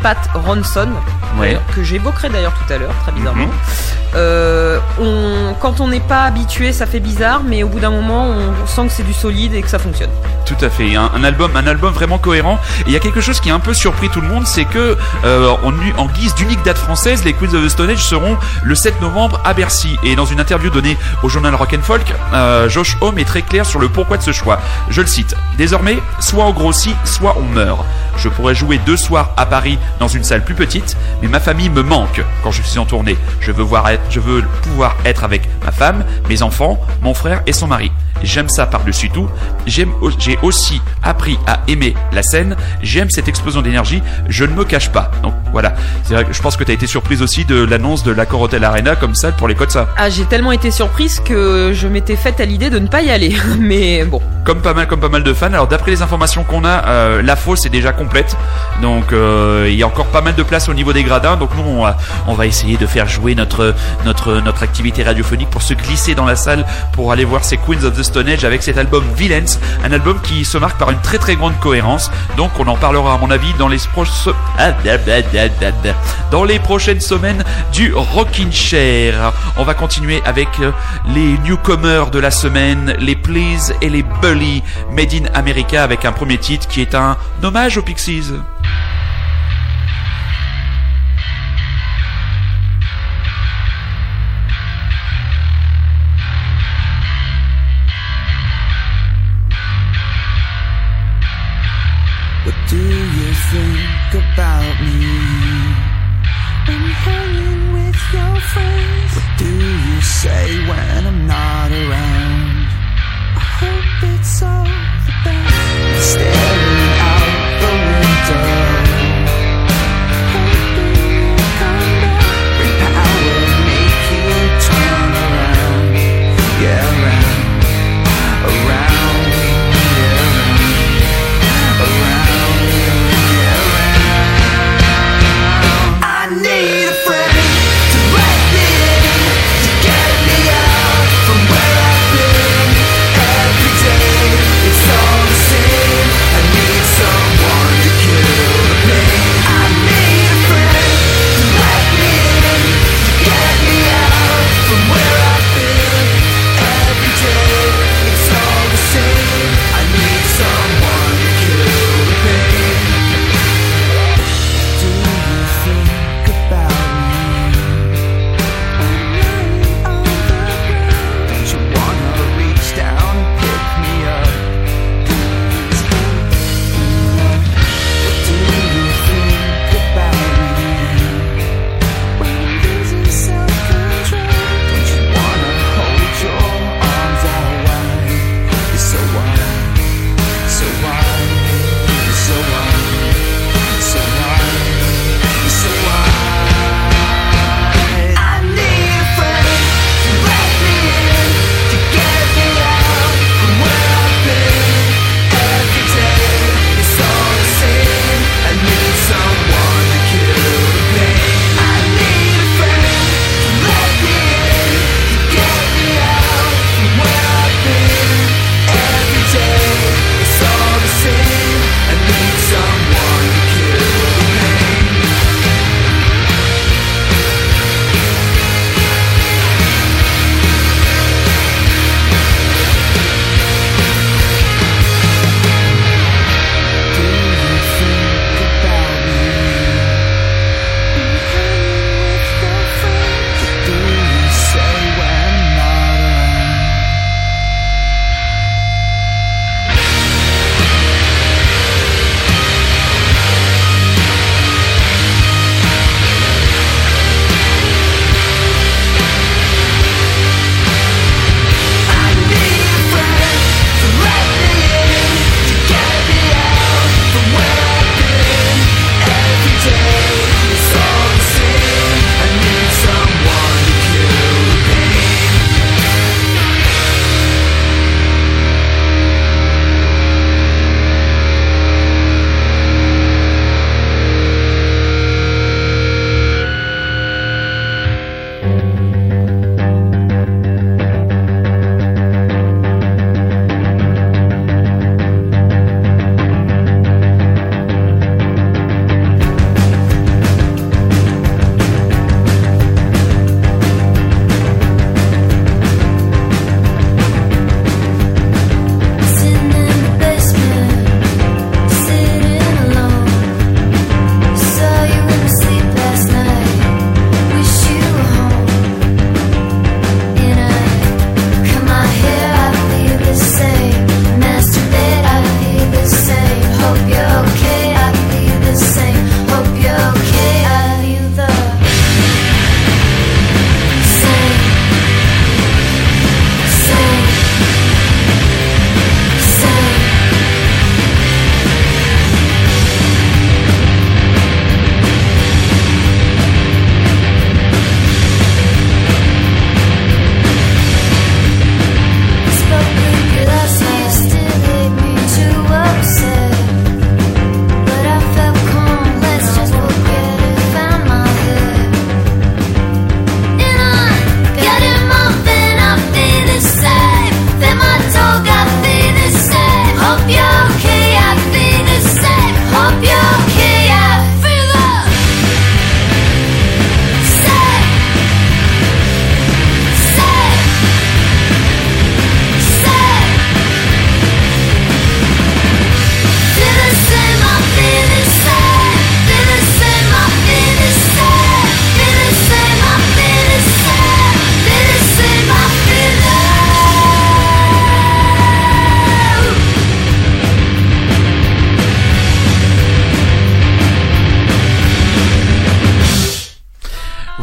patte 0.03 0.29
Ronson, 0.35 0.89
Ouais. 1.39 1.59
que 1.75 1.83
j'évoquerai 1.83 2.29
d'ailleurs 2.29 2.53
tout 2.53 2.73
à 2.73 2.77
l'heure, 2.79 2.93
très 3.05 3.13
bizarrement, 3.13 3.45
Mhm. 3.45 3.51
euh, 4.17 4.79
quand 5.61 5.81
on 5.81 5.89
n'est 5.89 6.01
pas 6.01 6.25
habitué, 6.25 6.73
ça 6.73 6.87
fait 6.87 7.01
bizarre, 7.01 7.43
mais 7.45 7.63
au 7.63 7.69
bout 7.69 7.81
d'un 7.81 7.91
moment, 7.91 8.27
on 8.27 8.67
sent 8.67 8.87
que 8.87 8.93
c'est 8.93 9.03
du 9.07 9.13
solide 9.13 9.55
et 9.55 9.63
que 9.63 9.69
ça 9.69 9.79
fonctionne. 9.79 10.11
Tout 10.47 10.57
à 10.61 10.71
fait, 10.71 10.97
un, 10.97 11.25
album, 11.25 11.51
un 11.57 11.67
album 11.67 11.93
vraiment 11.93 12.19
cohérent. 12.19 12.59
Il 12.87 12.93
y 12.93 12.97
a 12.97 12.99
quelque 12.99 13.21
chose 13.21 13.41
qui 13.41 13.51
a 13.51 13.55
un 13.55 13.61
peu 13.61 13.75
surpris 13.75 14.09
tout 14.09 14.21
le 14.21 14.29
monde, 14.29 14.47
c'est 14.47 14.65
que 14.65 14.97
euh, 15.25 15.51
en, 15.63 15.73
en 16.01 16.07
guise 16.07 16.35
d'unique 16.35 16.63
date 16.65 16.79
française, 16.79 17.25
les 17.25 17.33
Queens 17.33 17.55
of 17.55 17.65
the 17.65 17.69
Stone 17.69 17.91
Age 17.91 18.05
seront 18.05 18.37
le 18.63 18.75
7 18.75 19.01
novembre 19.01 19.41
à 19.45 19.55
Bercy. 19.55 19.97
Et 20.05 20.17
dans 20.17 20.27
une 20.27 20.41
interview 20.41 20.71
donnée 20.71 20.97
au 21.23 21.29
journal 21.29 21.55
Rock 21.55 21.75
and 21.79 21.83
Folk, 21.83 22.13
euh, 22.35 22.69
Josh 22.69 22.97
Homme 23.01 23.19
est 23.19 23.25
très 23.25 23.43
clair 23.43 23.65
sur 23.65 23.81
le 23.81 23.89
pourquoi 23.89 24.17
de 24.17 24.23
ce 24.23 24.33
choix. 24.33 24.61
Je 24.91 25.01
le 25.01 25.07
cite 25.07 25.35
désormais, 25.57 25.99
soit 26.21 26.45
on 26.45 26.53
grossit, 26.53 26.97
soit 27.05 27.37
on 27.39 27.45
meurt. 27.55 27.85
Je 28.17 28.29
pourrais 28.29 28.55
jouer 28.55 28.79
deux 28.85 28.97
soirs 28.97 29.31
à 29.37 29.47
Paris 29.47 29.79
dans 30.01 30.09
une 30.09 30.25
salle 30.25 30.45
plus 30.45 30.55
petite, 30.55 30.97
mais 31.23 31.29
ma 31.29 31.41
famille 31.41 31.71
me 31.71 31.83
manque 31.83 32.23
quand 32.43 32.51
je 32.51 32.63
suis 32.63 32.79
en 32.79 32.85
tournée. 32.85 33.17
Je 33.41 33.53
veux 33.53 33.63
voir 33.63 33.89
être, 33.89 34.03
je 34.11 34.21
veux 34.21 34.43
pouvoir 34.63 34.82
être 35.05 35.25
avec 35.25 35.49
ma 35.65 35.73
femme, 35.73 36.05
mes 36.29 36.43
enfants, 36.43 36.81
mon 37.03 37.15
frère 37.15 37.43
et 37.47 37.53
son 37.53 37.67
mari. 37.67 37.91
J'aime 38.23 38.49
ça 38.49 38.67
par-dessus 38.67 39.11
tout. 39.11 39.29
J'ai 39.67 39.89
aussi 40.43 40.81
appris 41.03 41.39
à 41.47 41.61
aimer 41.69 41.95
la 42.13 42.23
scène. 42.23 42.57
J'aime 42.83 43.11
cette 43.11 43.29
explosion 43.29 43.63
d'énergie. 43.63 44.03
Je 44.29 44.45
ne 44.45 44.53
me 44.55 44.65
cache 44.65 44.91
pas. 44.91 45.11
Donc 45.23 45.35
voilà. 45.51 45.75
C'est 46.05 46.15
vrai 46.15 46.25
que 46.25 46.33
je 46.33 46.41
pense 46.41 46.57
que 46.57 46.65
tu 46.65 46.71
as 46.71 46.75
été 46.75 46.87
surprise 46.87 47.23
aussi 47.23 47.45
de 47.45 47.65
l'annonce 47.65 48.05
de 48.05 48.13
l'accord 48.13 48.41
Hotel 48.41 48.65
Arena 48.65 48.97
comme 48.97 49.15
ça 49.15 49.33
pour 49.33 49.49
les 49.49 49.55
codes 49.55 49.71
ça. 49.71 49.89
Ah, 49.97 50.09
j'ai 50.09 50.25
tellement 50.25 50.53
été 50.53 50.71
surprise 50.71 51.21
que 51.21 51.73
je 51.75 51.89
m'étais 51.89 52.17
faite 52.17 52.41
à 52.41 52.45
l'idée 52.45 52.71
de 52.71 52.79
ne 52.79 52.87
pas 52.87 53.03
y 53.03 53.11
aller. 53.11 53.37
Mais 53.59 54.05
bon, 54.05 54.21
Comme 54.45 54.61
pas 54.61 54.75
mal, 54.75 54.87
comme 54.87 55.01
pas 55.01 55.09
mal 55.09 55.25
de 55.25 55.35
fans. 55.35 55.47
Alors 55.47 55.67
d'après 55.67 55.91
les 55.91 56.03
informations 56.03 56.45
qu'on 56.45 56.65
a, 56.65 56.87
euh, 56.87 57.23
la 57.23 57.37
fosse 57.37 57.67
est 57.67 57.71
déjà 57.71 57.93
complète. 57.93 58.37
Donc 58.83 59.13
euh, 59.13 59.67
il 59.69 59.75
y 59.75 59.83
a 59.83 59.87
encore 59.87 60.07
pas 60.07 60.21
mal 60.21 60.35
de 60.35 60.43
place 60.43 60.69
au 60.69 60.75
niveau 60.75 60.93
des 60.93 61.03
gradins. 61.03 61.37
Donc 61.37 61.51
nous 61.57 61.65
on 61.65 61.83
va, 61.83 61.97
on 62.29 62.35
va 62.35 62.47
essayer 62.47 62.77
de 62.77 62.87
faire 62.87 63.09
jouer 63.09 63.35
notre 63.35 63.75
notre 64.05 64.41
notre 64.41 64.63
activité 64.73 65.03
radiophonique 65.03 65.51
pour 65.51 65.61
se 65.61 65.75
glisser 65.75 66.15
dans 66.15 66.25
la 66.25 66.35
salle 66.35 66.65
pour 66.93 67.13
aller 67.13 67.27
voir 67.27 67.45
ces 67.45 67.59
Queens 67.59 67.85
of 67.85 67.95
the 67.95 68.03
Stone 68.03 68.27
Age 68.27 68.47
avec 68.47 68.63
cet 68.63 68.79
album 68.79 69.05
Villains, 69.15 69.59
un 69.85 69.93
album 69.93 70.19
qui 70.23 70.47
se 70.47 70.57
marque 70.57 70.79
par 70.79 70.91
une 70.91 71.01
très 71.03 71.19
très 71.19 71.37
grande 71.37 71.53
cohérence. 71.61 72.11
Donc 72.39 72.53
on 72.59 72.67
en 72.67 72.77
parlera 72.77 73.13
à 73.13 73.19
mon 73.19 73.31
avis 73.31 73.53
dans 73.59 73.69
les 73.69 73.77
dans 76.31 76.45
les 76.45 76.59
prochaines 76.59 77.03
semaines 77.03 77.45
du 77.75 77.93
Rockin' 77.95 78.51
Chair. 78.51 79.35
On 79.59 79.65
va 79.65 79.75
continuer 79.75 80.23
avec 80.25 80.49
euh, 80.61 80.73
les 81.15 81.37
newcomers 81.45 82.11
de 82.11 82.19
la 82.19 82.31
semaine, 82.31 82.97
les 82.99 83.17
Please 83.17 83.75
et 83.83 83.91
les 83.91 84.03
Bully 84.23 84.63
Made 84.91 85.13
in 85.13 85.27
America 85.35 85.83
avec 85.83 86.07
un 86.07 86.13
premier 86.13 86.39
titre 86.39 86.67
qui 86.67 86.81
est 86.81 86.95
un 86.95 87.19
hommage 87.43 87.77
aux 87.77 87.83
Pixies. 87.83 88.33
Do 102.73 102.79
you 102.79 103.33
think 103.53 104.15
about 104.25 104.75
me? 104.81 105.93
Hanging 107.05 107.73
with 107.73 108.01
your 108.15 108.37
friends, 108.53 109.11
what 109.17 109.31
do 109.39 109.51
you 109.89 110.01
say 110.01 110.45
when 110.69 111.07
I'm 111.09 111.12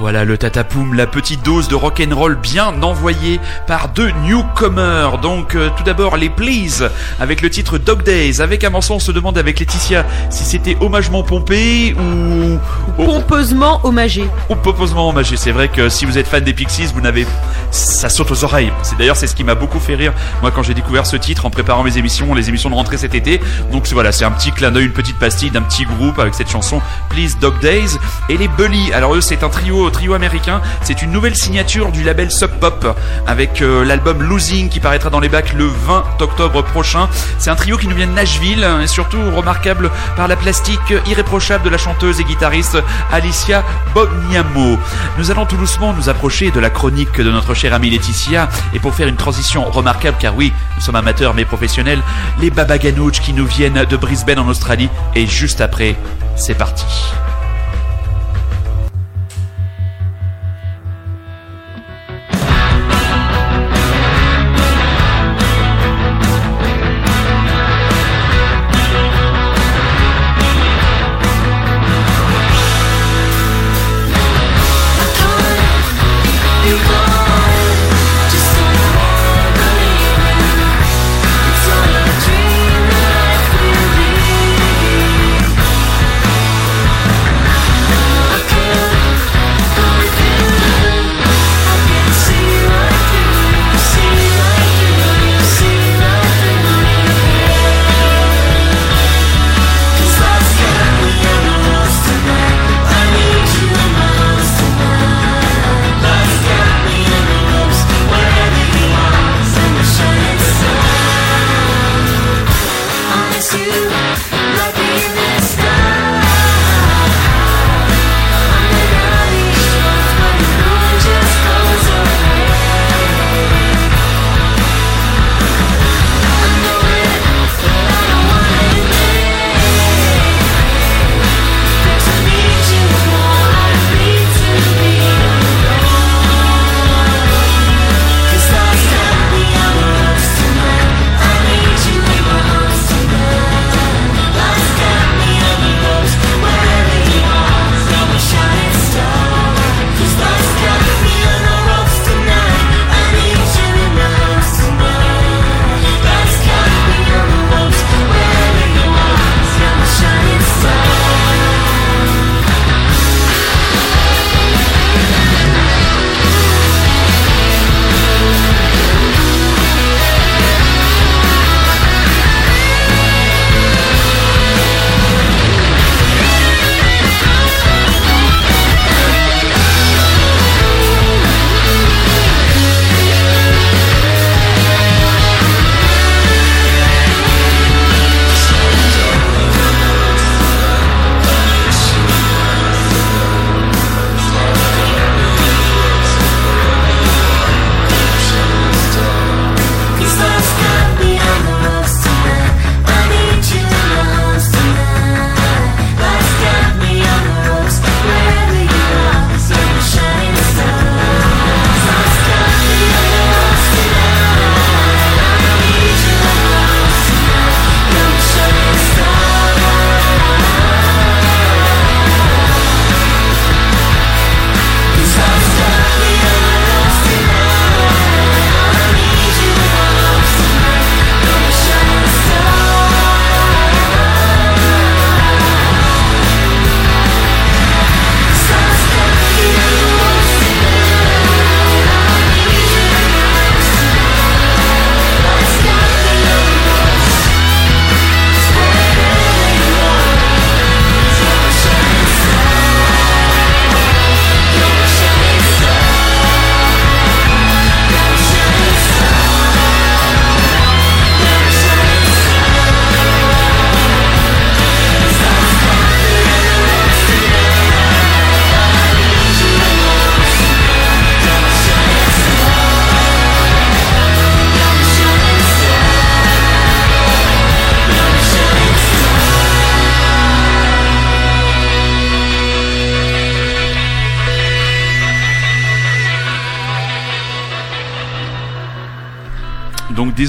Voilà 0.10 0.26
le 0.26 0.40
tatapoum, 0.40 0.96
la 0.96 1.06
petite 1.06 1.46
dose 1.46 1.68
de 1.68 1.76
rock'n'roll 1.76 2.34
bien 2.36 2.82
envoyée 2.82 3.40
par 3.68 3.90
deux 3.90 4.10
newcomers. 4.26 5.20
Donc 5.20 5.54
euh, 5.54 5.70
tout 5.78 5.84
d'abord 5.84 6.18
les 6.18 6.32
Please 6.32 6.90
avec 7.20 7.44
le 7.44 7.50
titre 7.52 7.78
Dog 7.78 8.02
Days. 8.02 8.42
Avec 8.42 8.64
un 8.64 8.72
morceau 8.72 8.96
on 8.96 9.00
se 9.00 9.12
demande 9.12 9.38
avec 9.38 9.60
Laetitia 9.60 10.08
si 10.32 10.46
c'était 10.46 10.76
hommagement 10.82 11.22
pompé 11.22 11.96
ou... 11.96 12.54
ou- 13.00 13.06
Pompeusement 13.06 13.82
hommagé. 13.84 14.28
ou 14.50 14.56
pompeusement 14.56 15.10
hommagé. 15.10 15.38
C'est 15.38 15.52
vrai 15.52 15.68
que 15.68 15.90
si 15.90 16.06
vous 16.06 16.18
êtes 16.18 16.26
fan 16.28 16.44
des 16.44 16.56
Pixies, 16.56 16.88
vous 16.92 17.02
n'avez... 17.02 17.28
Ça 17.70 18.10
saute 18.10 18.32
aux 18.32 18.44
oreilles. 18.44 18.74
C'est 18.82 18.98
d'ailleurs 18.98 19.16
c'est 19.16 19.28
ce 19.28 19.36
qui 19.36 19.44
m'a 19.44 19.54
beaucoup 19.54 19.80
fait 19.80 19.94
rire 19.94 20.14
moi 20.42 20.50
quand 20.50 20.64
j'ai 20.64 20.74
découvert 20.74 21.06
ce 21.06 21.18
titre 21.18 21.46
en 21.46 21.52
préparant 21.52 21.84
mes 21.84 22.00
émissions, 22.00 22.34
les 22.34 22.50
émissions 22.50 22.72
de 22.72 22.76
rentrée 22.76 22.98
cet 22.98 23.14
été. 23.14 23.40
Donc 23.72 23.88
voilà, 23.90 24.12
c'est 24.12 24.26
un 24.26 24.32
petit 24.32 24.52
clin 24.52 24.72
d'œil, 24.72 24.86
une 24.86 24.92
petite 24.94 25.20
pastille 25.20 25.52
d'un 25.52 25.62
petit 25.62 25.86
groupe 25.86 26.18
avec 26.18 26.34
cette 26.34 26.50
chanson 26.50 26.82
Please 27.12 27.38
Dog 27.40 27.60
Days 27.60 28.00
et 28.28 28.38
les 28.38 28.48
Bully. 28.48 28.92
Alors 28.92 29.14
eux 29.14 29.22
c'est 29.22 29.44
un 29.44 29.50
trio 29.50 29.92
américain, 30.08 30.62
c'est 30.82 31.02
une 31.02 31.12
nouvelle 31.12 31.36
signature 31.36 31.92
du 31.92 32.04
label 32.04 32.32
Sub 32.32 32.52
Pop 32.60 32.98
avec 33.28 33.62
euh, 33.62 33.84
l'album 33.84 34.24
Losing 34.24 34.70
qui 34.70 34.80
paraîtra 34.80 35.10
dans 35.10 35.20
les 35.20 35.28
bacs 35.28 35.54
le 35.54 35.66
20 35.66 36.22
octobre 36.22 36.64
prochain. 36.64 37.10
C'est 37.38 37.50
un 37.50 37.56
trio 37.56 37.78
qui 37.78 37.88
nous 37.88 37.96
vient 37.96 38.08
de 38.08 38.14
Nashville 38.14 38.66
et 38.82 38.88
surtout 38.88 39.20
remarquable 39.36 39.92
par 40.16 40.28
la 40.28 40.36
plastique 40.36 40.94
irréprochable 41.08 41.66
de 41.66 41.70
la 41.70 41.78
chanteuse 41.78 42.20
et 42.20 42.24
guitariste 42.24 42.78
Alicia 43.12 43.64
Bognamo. 43.94 44.80
Nous 45.18 45.32
allons 45.32 45.46
tout 45.46 45.58
doucement 45.58 45.94
nous 45.94 46.08
approcher 46.10 46.50
de 46.52 46.60
la 46.60 46.70
chronique 46.70 47.20
de 47.20 47.32
notre 47.32 47.54
chère 47.54 47.74
amie 47.74 47.90
Laetitia 47.90 48.48
et 48.74 48.80
pour 48.80 48.96
faire 48.96 49.08
une 49.08 49.18
transition 49.18 49.70
remarquable 49.70 50.18
car 50.20 50.36
oui, 50.36 50.54
nous 50.78 50.82
sommes 50.82 50.96
amateurs 50.96 51.34
mais 51.34 51.46
professionnels, 51.46 52.02
les 52.40 52.50
Baba 52.50 52.78
Ganouch 52.78 53.20
qui 53.20 53.34
nous 53.34 53.46
viennent 53.46 53.84
de 53.84 53.98
Brisbane 53.98 54.40
en 54.40 54.48
Australie 54.48 54.90
et 55.14 55.28
juste 55.28 55.60
après, 55.62 55.96
c'est 56.36 56.56
parti. 56.56 56.86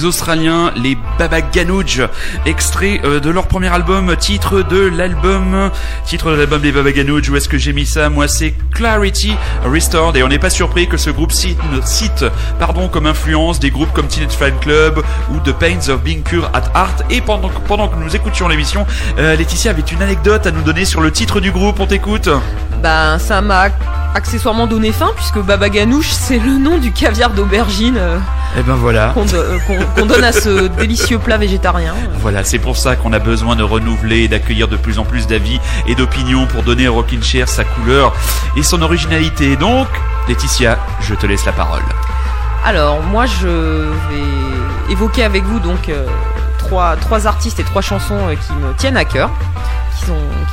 Des 0.01 0.07
Australiens, 0.07 0.71
les 0.75 0.97
Baba 1.19 1.41
Ganoush, 1.41 2.01
extrait 2.47 3.01
euh, 3.03 3.19
de 3.19 3.29
leur 3.29 3.45
premier 3.47 3.67
album, 3.67 4.15
titre 4.17 4.63
de 4.63 4.79
l'album, 4.87 5.69
titre 6.05 6.31
de 6.31 6.35
l'album 6.37 6.59
des 6.61 6.71
Baba 6.71 6.91
Ganoush, 6.91 7.29
où 7.29 7.35
est-ce 7.35 7.47
que 7.47 7.59
j'ai 7.59 7.71
mis 7.71 7.85
ça? 7.85 8.09
Moi 8.09 8.27
c'est 8.27 8.55
Clarity 8.73 9.35
Restored, 9.63 10.17
et 10.17 10.23
on 10.23 10.27
n'est 10.27 10.39
pas 10.39 10.49
surpris 10.49 10.87
que 10.87 10.97
ce 10.97 11.11
groupe 11.11 11.31
cite, 11.31 11.59
cite 11.83 12.25
pardon, 12.59 12.87
comme 12.87 13.05
influence 13.05 13.59
des 13.59 13.69
groupes 13.69 13.93
comme 13.93 14.07
Teenage 14.07 14.31
Fan 14.31 14.53
Club 14.59 15.03
ou 15.31 15.37
The 15.39 15.53
Pains 15.53 15.89
of 15.89 16.01
Being 16.01 16.23
Pure 16.23 16.49
at 16.53 16.63
Heart, 16.73 17.03
et 17.11 17.21
pendant, 17.21 17.49
que- 17.49 17.59
pendant 17.67 17.87
que 17.87 17.95
nous 18.03 18.15
écoutions 18.15 18.47
l'émission, 18.47 18.87
euh, 19.19 19.35
Laetitia 19.35 19.69
avait 19.71 19.81
une 19.81 20.01
anecdote 20.01 20.47
à 20.47 20.51
nous 20.51 20.63
donner 20.63 20.85
sur 20.85 21.01
le 21.01 21.11
titre 21.11 21.39
du 21.41 21.51
groupe, 21.51 21.79
on 21.79 21.85
t'écoute. 21.85 22.27
Ben, 22.81 23.19
ça 23.19 23.41
m'a 23.41 23.69
accessoirement 24.15 24.67
donné 24.67 24.91
faim, 24.91 25.11
puisque 25.15 25.39
Baba 25.39 25.69
Ganoush, 25.69 26.09
c'est 26.11 26.39
le 26.39 26.57
nom 26.57 26.77
du 26.77 26.91
caviar 26.91 27.31
d'aubergine 27.31 27.95
euh, 27.97 28.17
Eh 28.57 28.61
ben 28.61 28.75
voilà. 28.75 29.11
qu'on 29.13 29.23
do- 29.25 29.35
euh, 29.37 30.05
donne 30.05 30.23
à 30.23 30.31
ce 30.31 30.67
délicieux 30.79 31.17
plat 31.19 31.37
végétarien. 31.37 31.93
Voilà, 32.19 32.43
c'est 32.43 32.59
pour 32.59 32.75
ça 32.77 32.95
qu'on 32.95 33.13
a 33.13 33.19
besoin 33.19 33.55
de 33.55 33.63
renouveler 33.63 34.19
et 34.23 34.27
d'accueillir 34.27 34.67
de 34.67 34.75
plus 34.75 34.99
en 34.99 35.05
plus 35.05 35.27
d'avis 35.27 35.59
et 35.87 35.95
d'opinions 35.95 36.45
pour 36.47 36.63
donner 36.63 36.87
à 36.87 36.91
Rockin' 36.91 37.23
Chair 37.23 37.47
sa 37.47 37.63
couleur 37.63 38.13
et 38.57 38.63
son 38.63 38.81
originalité. 38.81 39.55
Donc, 39.55 39.87
Laetitia, 40.27 40.77
je 41.01 41.15
te 41.15 41.25
laisse 41.25 41.45
la 41.45 41.53
parole. 41.53 41.81
Alors, 42.65 43.01
moi, 43.01 43.25
je 43.25 43.47
vais 43.47 44.91
évoquer 44.91 45.23
avec 45.23 45.43
vous 45.43 45.59
donc 45.59 45.89
euh, 45.89 46.05
trois, 46.59 46.95
trois 46.97 47.25
artistes 47.27 47.59
et 47.59 47.63
trois 47.63 47.81
chansons 47.81 48.17
euh, 48.27 48.35
qui 48.35 48.53
me 48.53 48.73
tiennent 48.73 48.97
à 48.97 49.05
cœur, 49.05 49.29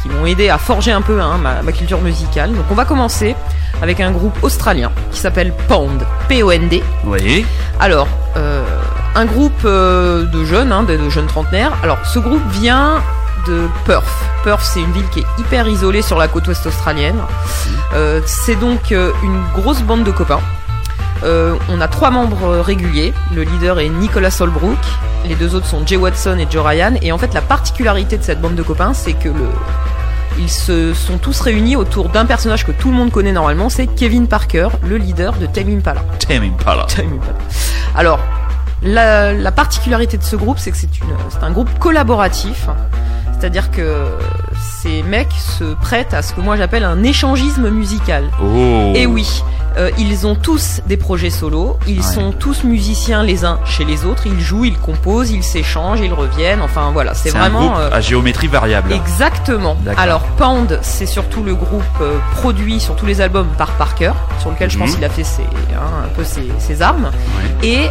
qui, 0.02 0.08
m'ont 0.08 0.26
aidé 0.26 0.48
à 0.48 0.58
forger 0.58 0.92
un 0.92 1.02
peu 1.02 1.20
hein, 1.20 1.38
ma, 1.38 1.62
ma 1.62 1.72
culture 1.72 2.00
musicale. 2.00 2.52
Donc, 2.52 2.64
on 2.70 2.74
va 2.74 2.84
commencer 2.84 3.34
avec 3.82 4.00
un 4.00 4.10
groupe 4.10 4.36
australien 4.42 4.90
qui 5.10 5.20
s'appelle 5.20 5.52
Pond, 5.68 5.98
P-O-N-D. 6.28 6.82
Oui. 7.04 7.46
Alors, 7.80 8.08
euh, 8.36 8.64
un 9.14 9.24
groupe 9.24 9.52
euh, 9.64 10.24
de 10.24 10.44
jeunes, 10.44 10.72
hein, 10.72 10.82
de, 10.82 10.96
de 10.96 11.10
jeunes 11.10 11.26
trentenaires. 11.26 11.72
Alors, 11.82 11.98
ce 12.06 12.18
groupe 12.18 12.42
vient 12.50 13.02
de 13.46 13.66
Perth. 13.86 14.04
Perth, 14.44 14.62
c'est 14.62 14.80
une 14.80 14.92
ville 14.92 15.08
qui 15.10 15.20
est 15.20 15.26
hyper 15.38 15.68
isolée 15.68 16.02
sur 16.02 16.18
la 16.18 16.28
côte 16.28 16.46
ouest 16.48 16.66
australienne. 16.66 17.20
Euh, 17.94 18.20
c'est 18.26 18.56
donc 18.56 18.92
euh, 18.92 19.12
une 19.22 19.42
grosse 19.54 19.82
bande 19.82 20.04
de 20.04 20.10
copains. 20.10 20.40
Euh, 21.24 21.56
on 21.68 21.80
a 21.80 21.88
trois 21.88 22.10
membres 22.10 22.44
euh, 22.44 22.62
réguliers. 22.62 23.12
Le 23.34 23.42
leader 23.42 23.80
est 23.80 23.88
Nicolas 23.88 24.30
Solbrook. 24.30 24.78
Les 25.26 25.34
deux 25.34 25.54
autres 25.54 25.66
sont 25.66 25.86
Jay 25.86 25.96
Watson 25.96 26.38
et 26.38 26.46
Joe 26.50 26.64
Ryan. 26.64 26.94
Et 27.02 27.12
en 27.12 27.18
fait, 27.18 27.34
la 27.34 27.42
particularité 27.42 28.16
de 28.18 28.22
cette 28.22 28.40
bande 28.40 28.54
de 28.54 28.62
copains, 28.62 28.94
c'est 28.94 29.14
que 29.14 29.28
le, 29.28 29.48
ils 30.38 30.50
se 30.50 30.94
sont 30.94 31.18
tous 31.18 31.40
réunis 31.40 31.76
autour 31.76 32.08
d'un 32.08 32.24
personnage 32.24 32.64
que 32.64 32.72
tout 32.72 32.90
le 32.90 32.94
monde 32.94 33.10
connaît 33.10 33.32
normalement, 33.32 33.68
c'est 33.68 33.86
Kevin 33.86 34.28
Parker, 34.28 34.68
le 34.86 34.96
leader 34.96 35.34
de 35.34 35.46
Tame 35.46 35.70
Impala. 35.70 36.02
Tame 36.26 36.44
Impala. 36.44 36.84
Time 36.88 37.14
Impala. 37.14 37.38
Alors, 37.96 38.20
la, 38.82 39.32
la 39.32 39.52
particularité 39.52 40.16
de 40.16 40.22
ce 40.22 40.36
groupe, 40.36 40.58
c'est 40.58 40.70
que 40.70 40.76
c'est 40.76 40.88
un 41.42 41.50
groupe 41.50 41.70
collaboratif. 41.78 42.68
C'est-à-dire 43.38 43.70
que 43.70 44.04
ces 44.80 45.02
mecs 45.04 45.32
se 45.32 45.74
prêtent 45.74 46.12
à 46.12 46.22
ce 46.22 46.34
que 46.34 46.40
moi 46.40 46.56
j'appelle 46.56 46.82
un 46.84 47.02
échangisme 47.04 47.70
musical. 47.70 48.24
Oh. 48.42 48.92
Et 48.96 49.06
oui, 49.06 49.42
euh, 49.78 49.90
ils 49.98 50.26
ont 50.26 50.34
tous 50.34 50.80
des 50.86 50.96
projets 50.96 51.30
solos, 51.30 51.78
ils 51.86 51.98
Ouais. 51.98 52.02
sont 52.02 52.32
tous 52.32 52.64
musiciens 52.64 53.22
les 53.22 53.44
uns 53.44 53.58
chez 53.64 53.84
les 53.84 54.04
autres, 54.04 54.26
ils 54.26 54.40
jouent, 54.40 54.64
ils 54.64 54.78
composent, 54.78 55.30
ils 55.30 55.42
s'échangent, 55.44 56.00
ils 56.00 56.12
reviennent, 56.12 56.60
enfin 56.62 56.90
voilà, 56.92 57.14
c'est 57.14 57.30
C'est 57.30 57.36
un 57.36 57.40
vraiment... 57.48 57.60
groupe 57.70 57.78
euh, 57.78 57.90
à 57.96 58.00
géométrie 58.00 58.48
variable. 58.48 58.92
Exactement. 58.92 59.76
Alors 59.96 60.22
Pound, 60.36 60.78
c'est 60.82 61.06
surtout 61.06 61.42
le 61.42 61.54
groupe 61.54 61.82
euh, 62.00 62.18
produit 62.34 62.80
sur 62.80 62.96
tous 62.96 63.06
les 63.06 63.20
albums 63.20 63.48
par 63.56 63.70
Parker, 63.72 64.12
sur 64.40 64.50
lequel 64.50 64.70
je 64.70 64.78
pense 64.78 64.90
Mhm. 64.90 64.94
qu'il 64.96 65.04
a 65.04 65.10
fait 65.10 65.24
ses, 65.24 65.42
hein, 65.42 66.04
un 66.04 66.08
peu 66.08 66.24
ses, 66.24 66.48
ses 66.58 66.82
armes. 66.82 67.10
Ouais. 67.62 67.68
Et 67.68 67.90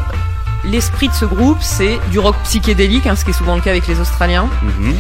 l'esprit 0.66 1.08
de 1.08 1.14
ce 1.14 1.26
groupe, 1.26 1.60
c'est 1.62 2.00
du 2.12 2.20
rock 2.20 2.36
psychédélique, 2.44 3.08
hein, 3.08 3.16
ce 3.16 3.24
qui 3.24 3.32
est 3.32 3.34
souvent 3.34 3.56
le 3.56 3.62
cas 3.62 3.70
avec 3.70 3.88
les 3.88 4.00
Australiens. 4.00 4.48
Mhm. 4.62 4.94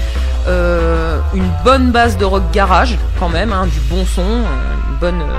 Euh, 0.48 1.20
une 1.34 1.50
bonne 1.66 1.92
base 1.92 2.18
de 2.18 2.24
rock 2.24 2.44
garage, 2.54 2.98
quand 3.20 3.28
même, 3.30 3.52
hein, 3.52 3.66
du 3.68 3.80
bon 3.90 4.06
son, 4.06 4.22
euh, 4.22 4.44
une 4.92 4.98
bonne, 5.02 5.22
euh, 5.22 5.34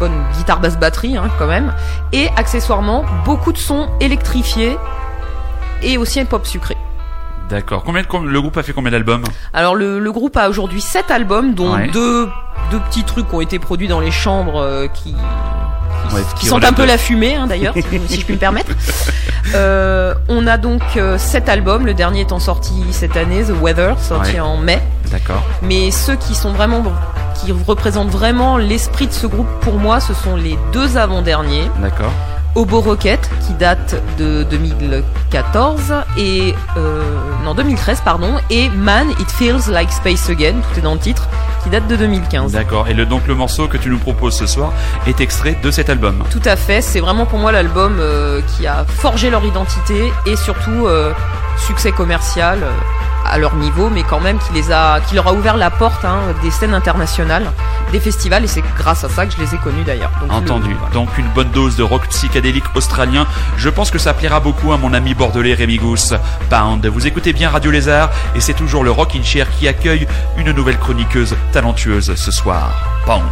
bonne 0.00 0.24
guitare 0.36 0.58
basse 0.60 0.78
batterie, 0.78 1.16
hein, 1.16 1.28
quand 1.38 1.46
même. 1.46 1.72
Et 2.12 2.28
accessoirement, 2.36 3.04
beaucoup 3.24 3.52
de 3.52 3.58
sons 3.58 3.88
électrifiés 4.00 4.76
et 5.82 5.96
aussi 5.98 6.18
un 6.18 6.24
pop 6.24 6.44
sucré. 6.46 6.76
D'accord. 7.48 7.82
Combien 7.84 8.02
de, 8.02 8.28
le 8.28 8.40
groupe 8.40 8.56
a 8.56 8.62
fait 8.62 8.72
combien 8.72 8.90
d'albums? 8.92 9.24
Alors 9.52 9.74
le, 9.74 9.98
le 9.98 10.12
groupe 10.12 10.36
a 10.36 10.48
aujourd'hui 10.48 10.80
7 10.80 11.10
albums, 11.10 11.54
dont 11.54 11.74
Ouais. 11.74 11.88
deux, 11.88 12.28
deux 12.70 12.78
petits 12.80 13.04
trucs 13.04 13.28
qui 13.28 13.34
ont 13.34 13.40
été 13.40 13.58
produits 13.58 13.88
dans 13.88 14.00
les 14.00 14.10
chambres 14.12 14.60
euh, 14.60 14.86
qui, 14.88 15.14
Ouais, 16.12 16.22
qui 16.38 16.48
un 16.52 16.72
peu 16.72 16.84
la 16.86 16.98
fumée 16.98 17.34
hein, 17.36 17.46
d'ailleurs, 17.46 17.74
si, 17.74 18.20
je 18.20 18.24
puis 18.24 18.34
me 18.34 18.38
permettre. 18.38 18.72
Euh, 19.54 20.14
on 20.28 20.46
a 20.46 20.58
donc 20.58 20.80
7 21.16 21.48
albums, 21.48 21.84
le 21.84 21.92
dernier 21.92 22.20
étant 22.20 22.38
sorti 22.38 22.72
cette 22.92 23.16
année, 23.16 23.42
The 23.42 23.52
Weather, 23.60 23.98
sorti 23.98 24.34
Ouais. 24.34 24.40
en 24.40 24.56
mai. 24.56 24.80
D'accord. 25.10 25.42
Mais 25.62 25.90
ceux 25.90 26.14
qui 26.14 26.36
sont 26.36 26.52
vraiment 26.52 26.84
qui 27.34 27.50
représentent 27.50 28.10
vraiment 28.10 28.58
l'esprit 28.58 29.08
de 29.08 29.12
ce 29.12 29.26
groupe 29.26 29.48
pour 29.60 29.78
moi, 29.78 29.98
ce 29.98 30.14
sont 30.14 30.36
les 30.36 30.56
deux 30.72 30.96
avant-derniers. 30.98 31.68
D'accord. 31.80 32.12
Obo 32.54 32.80
Rocket 32.80 33.30
qui 33.46 33.54
date 33.54 34.02
de 34.18 34.42
2014 34.44 35.94
et 36.16 36.54
euh, 36.76 37.02
non 37.44 37.54
2013 37.54 38.02
pardon 38.04 38.34
et 38.50 38.68
Man 38.70 39.10
It 39.20 39.30
Feels 39.30 39.70
Like 39.70 39.92
Space 39.92 40.28
Again 40.30 40.54
tout 40.60 40.78
est 40.78 40.82
dans 40.82 40.94
le 40.94 41.00
titre 41.00 41.28
qui 41.62 41.70
date 41.70 41.86
de 41.88 41.96
2015. 41.96 42.52
D'accord. 42.52 42.88
Et 42.88 42.94
le, 42.94 43.06
donc 43.06 43.26
le 43.26 43.34
morceau 43.34 43.68
que 43.68 43.76
tu 43.76 43.88
nous 43.90 43.98
proposes 43.98 44.34
ce 44.34 44.46
soir 44.46 44.72
est 45.06 45.20
extrait 45.20 45.56
de 45.62 45.70
cet 45.70 45.90
album. 45.90 46.24
Tout 46.30 46.42
à 46.44 46.56
fait, 46.56 46.80
c'est 46.80 47.00
vraiment 47.00 47.26
pour 47.26 47.38
moi 47.38 47.52
l'album 47.52 47.98
euh, 48.00 48.40
qui 48.56 48.66
a 48.66 48.84
forgé 48.84 49.30
leur 49.30 49.44
identité 49.44 50.12
et 50.26 50.36
surtout 50.36 50.86
euh, 50.86 51.12
succès 51.58 51.92
commercial 51.92 52.60
euh, 52.62 52.70
à 53.30 53.38
leur 53.38 53.54
niveau, 53.54 53.88
mais 53.90 54.02
quand 54.02 54.20
même 54.20 54.38
qui 54.38 54.52
les 54.54 54.72
a, 54.72 55.00
qui 55.00 55.14
leur 55.14 55.28
a 55.28 55.32
ouvert 55.32 55.56
la 55.56 55.70
porte 55.70 56.04
hein, 56.04 56.18
des 56.42 56.50
scènes 56.50 56.74
internationales, 56.74 57.50
des 57.92 58.00
festivals 58.00 58.44
et 58.44 58.46
c'est 58.46 58.62
grâce 58.76 59.04
à 59.04 59.08
ça 59.08 59.26
que 59.26 59.32
je 59.32 59.38
les 59.40 59.54
ai 59.54 59.58
connus 59.58 59.84
d'ailleurs. 59.84 60.10
Entendu. 60.28 60.70
le- 60.70 60.76
voilà. 60.76 60.92
Donc 60.94 61.16
une 61.18 61.28
bonne 61.28 61.50
dose 61.50 61.76
de 61.76 61.82
rock 61.82 62.06
psychédélique 62.08 62.64
australien. 62.74 63.26
Je 63.56 63.68
pense 63.68 63.90
que 63.90 63.98
ça 63.98 64.14
plaira 64.14 64.40
beaucoup 64.40 64.72
à 64.72 64.76
mon 64.78 64.92
ami 64.94 65.14
bordelais 65.14 65.54
Rémi 65.54 65.76
Gousse. 65.76 66.14
Pound. 66.48 66.84
Vous 66.86 67.06
écoutez 67.06 67.32
bien 67.32 67.50
Radio 67.50 67.70
Lézard 67.70 68.10
et 68.34 68.40
c'est 68.40 68.54
toujours 68.54 68.84
le 68.84 68.90
Rock 68.90 69.14
in 69.16 69.22
Chair 69.22 69.46
qui 69.50 69.68
accueille 69.68 70.06
une 70.36 70.50
nouvelle 70.52 70.78
chroniqueuse 70.78 71.36
talentueuse 71.52 72.14
ce 72.14 72.30
soir. 72.30 72.70
Pound. 73.06 73.22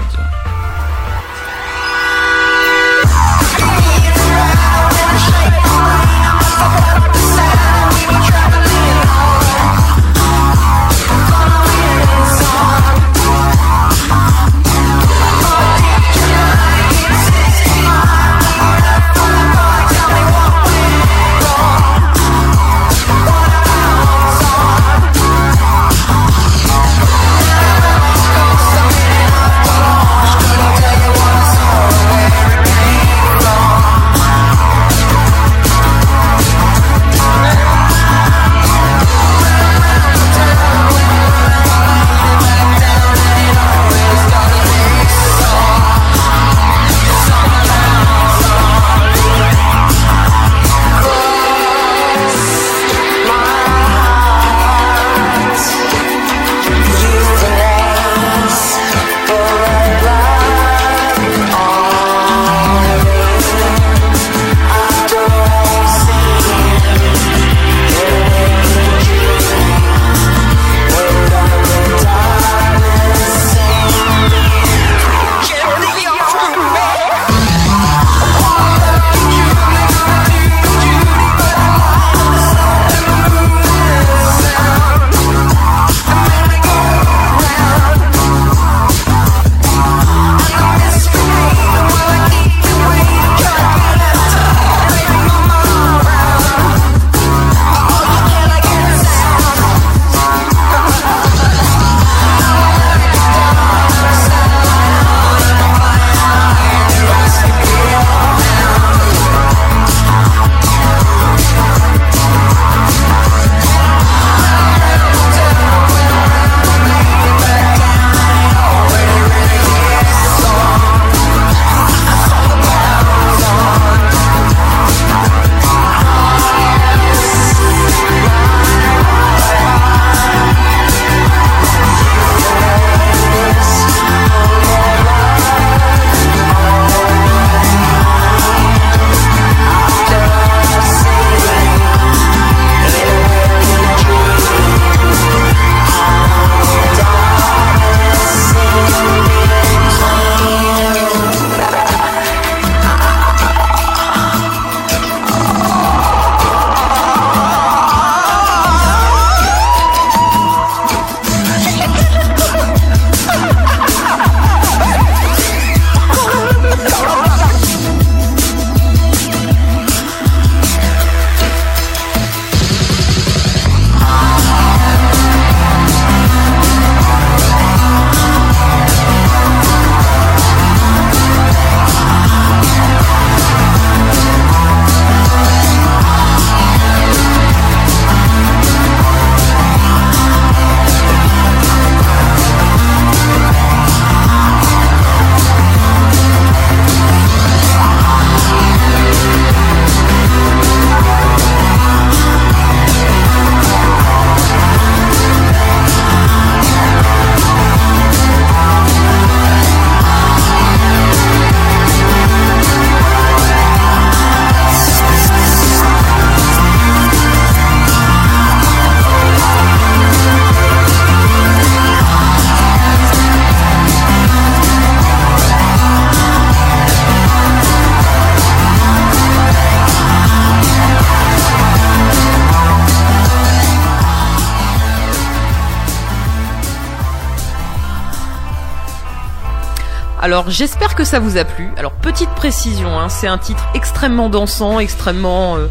Alors 240.39 240.53
j'espère 240.53 240.95
que 240.95 241.03
ça 241.03 241.19
vous 241.19 241.37
a 241.37 241.43
plu. 241.43 241.69
Alors 241.79 241.91
petite 241.91 242.31
précision, 242.31 242.97
hein, 242.97 243.09
c'est 243.09 243.27
un 243.27 243.39
titre 243.39 243.65
extrêmement 243.75 244.29
dansant, 244.29 244.79
extrêmement 244.79 245.57
euh, 245.57 245.67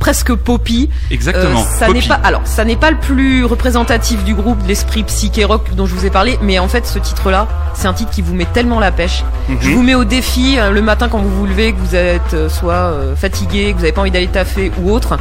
presque 0.00 0.32
poppy. 0.34 0.88
Exactement. 1.10 1.60
Euh, 1.60 1.78
ça 1.78 1.88
n'est 1.92 2.00
pas 2.00 2.18
alors 2.24 2.40
ça 2.44 2.64
n'est 2.64 2.76
pas 2.76 2.90
le 2.90 2.96
plus 2.96 3.44
représentatif 3.44 4.24
du 4.24 4.34
groupe 4.34 4.62
de 4.62 4.68
l'esprit 4.68 5.02
psyché 5.02 5.44
rock 5.44 5.74
dont 5.74 5.84
je 5.84 5.94
vous 5.94 6.06
ai 6.06 6.10
parlé, 6.10 6.38
mais 6.40 6.58
en 6.58 6.66
fait 6.66 6.86
ce 6.86 6.98
titre-là, 6.98 7.46
c'est 7.74 7.88
un 7.88 7.92
titre 7.92 8.10
qui 8.10 8.22
vous 8.22 8.32
met 8.34 8.46
tellement 8.46 8.80
la 8.80 8.90
pêche. 8.90 9.22
Je 9.60 9.68
Mhm. 9.68 9.74
vous 9.74 9.82
mets 9.82 9.94
au 9.94 10.04
défi 10.04 10.58
euh, 10.58 10.70
le 10.70 10.80
matin 10.80 11.10
quand 11.10 11.18
vous 11.18 11.28
vous 11.36 11.44
levez, 11.46 11.74
que 11.74 11.78
vous 11.78 11.94
êtes 11.94 12.32
euh, 12.32 12.48
soit 12.48 12.94
fatigué, 13.16 13.72
que 13.72 13.74
vous 13.74 13.80
n'avez 13.82 13.92
pas 13.92 14.00
envie 14.00 14.10
d'aller 14.10 14.28
taffer 14.28 14.72
ou 14.80 14.92
autre, 14.92 15.18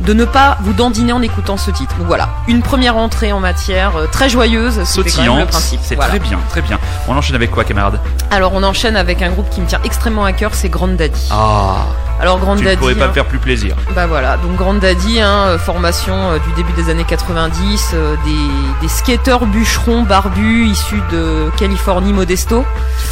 de 0.00 0.12
ne 0.14 0.24
pas 0.24 0.58
vous 0.62 0.72
dandiner 0.72 1.12
en 1.12 1.22
écoutant 1.22 1.56
ce 1.56 1.70
titre. 1.70 1.94
Donc 1.98 2.06
voilà, 2.06 2.28
une 2.48 2.62
première 2.62 2.96
entrée 2.96 3.32
en 3.32 3.40
matière 3.40 3.96
euh, 3.96 4.06
très 4.06 4.28
joyeuse, 4.28 4.82
c'était 4.84 5.10
quand 5.10 5.22
même 5.22 5.26
le 5.26 5.32
Sautillante. 5.32 5.48
principe. 5.50 5.80
C'est 5.82 5.94
Voilà. 5.94 6.10
très 6.10 6.18
bien, 6.20 6.38
très 6.48 6.62
bien. 6.62 6.78
On 7.08 7.16
enchaîne 7.16 7.36
avec 7.36 7.50
quoi, 7.50 7.64
camarade? 7.64 8.00
Alors 8.30 8.52
on 8.54 8.62
enchaîne 8.62 8.96
avec 8.96 9.22
un 9.22 9.30
groupe 9.30 9.48
qui 9.50 9.60
me 9.60 9.66
tient 9.66 9.80
extrêmement 9.84 10.24
à 10.24 10.32
cœur, 10.32 10.50
c'est 10.54 10.68
Grand 10.68 10.88
Daddy. 10.88 11.28
Ah, 11.30 11.76
Alors 12.20 12.38
Grand 12.38 12.54
tu 12.56 12.62
ne 12.62 12.68
Daddy, 12.68 12.76
pourrais 12.76 12.94
pas 12.94 13.06
hein, 13.06 13.08
me 13.08 13.12
faire 13.14 13.24
plus 13.26 13.38
plaisir. 13.38 13.74
bah 13.94 14.06
voilà, 14.06 14.36
donc 14.36 14.56
Grand 14.56 14.74
Daddy, 14.74 15.20
hein, 15.20 15.44
euh, 15.48 15.58
formation 15.58 16.14
euh, 16.14 16.38
du 16.38 16.52
début 16.54 16.72
des 16.74 16.90
années 16.90 17.04
90, 17.08 17.92
euh, 17.94 18.14
des, 18.26 18.82
des 18.82 18.88
skateurs 18.88 19.46
bûcherons 19.46 20.02
barbus 20.02 20.66
issus 20.66 21.00
de 21.10 21.50
Californie 21.56 22.12
Modesto, 22.12 22.62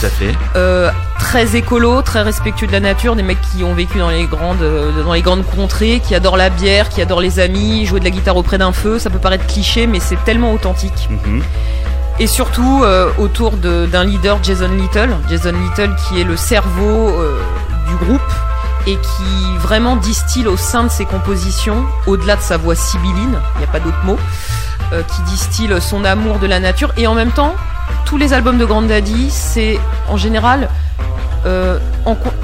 Tout 0.00 0.06
à 0.06 0.10
fait. 0.10 0.34
euh, 0.56 0.90
très 1.18 1.56
écolo, 1.56 2.02
très 2.02 2.20
respectueux 2.22 2.66
de 2.66 2.72
la 2.72 2.80
nature, 2.80 3.16
des 3.16 3.22
mecs 3.22 3.40
qui 3.52 3.64
ont 3.64 3.72
vécu 3.74 3.98
dans 3.98 4.10
les 4.10 4.26
grandes 4.26 4.58
dans 5.04 5.12
les 5.14 5.22
grandes 5.22 5.46
contrées, 5.46 6.00
qui 6.06 6.14
adorent 6.14 6.36
la 6.36 6.50
bière, 6.50 6.88
qui 6.90 7.00
adorent 7.00 7.22
les 7.22 7.40
amis, 7.40 7.86
jouer 7.86 8.00
de 8.00 8.04
la 8.04 8.10
guitare 8.10 8.36
auprès 8.36 8.58
d'un 8.58 8.72
feu, 8.72 8.98
ça 8.98 9.08
peut 9.10 9.18
paraître 9.18 9.46
cliché 9.46 9.86
mais 9.86 10.00
c'est 10.00 10.22
tellement 10.24 10.52
authentique. 10.52 11.08
Mhm. 11.24 11.42
Et 12.20 12.26
surtout 12.26 12.82
euh, 12.84 13.10
autour 13.18 13.52
d'un 13.52 14.04
leader, 14.04 14.38
Jason 14.42 14.68
Little. 14.68 15.10
Jason 15.30 15.52
Little 15.52 15.94
qui 16.08 16.20
est 16.20 16.24
le 16.24 16.36
cerveau 16.36 17.08
euh, 17.10 17.40
du 17.88 17.94
groupe 18.04 18.20
et 18.86 18.96
qui 18.96 19.58
vraiment 19.58 19.96
distille 19.96 20.46
au 20.46 20.56
sein 20.56 20.84
de 20.84 20.88
ses 20.88 21.04
compositions, 21.04 21.84
au-delà 22.06 22.36
de 22.36 22.40
sa 22.40 22.56
voix 22.56 22.74
sibylline, 22.74 23.38
il 23.54 23.58
n'y 23.58 23.64
a 23.64 23.68
pas 23.68 23.80
d'autre 23.80 24.02
mot, 24.04 24.18
euh, 24.92 25.02
qui 25.02 25.22
distille 25.22 25.74
son 25.80 26.04
amour 26.04 26.38
de 26.38 26.46
la 26.46 26.60
nature. 26.60 26.92
Et 26.96 27.06
en 27.06 27.14
même 27.14 27.30
temps, 27.30 27.54
tous 28.06 28.16
les 28.16 28.32
albums 28.32 28.58
de 28.58 28.64
Grand 28.64 28.82
Daddy, 28.82 29.30
c'est 29.30 29.78
en 30.08 30.16
général 30.16 30.68
euh, 31.46 31.78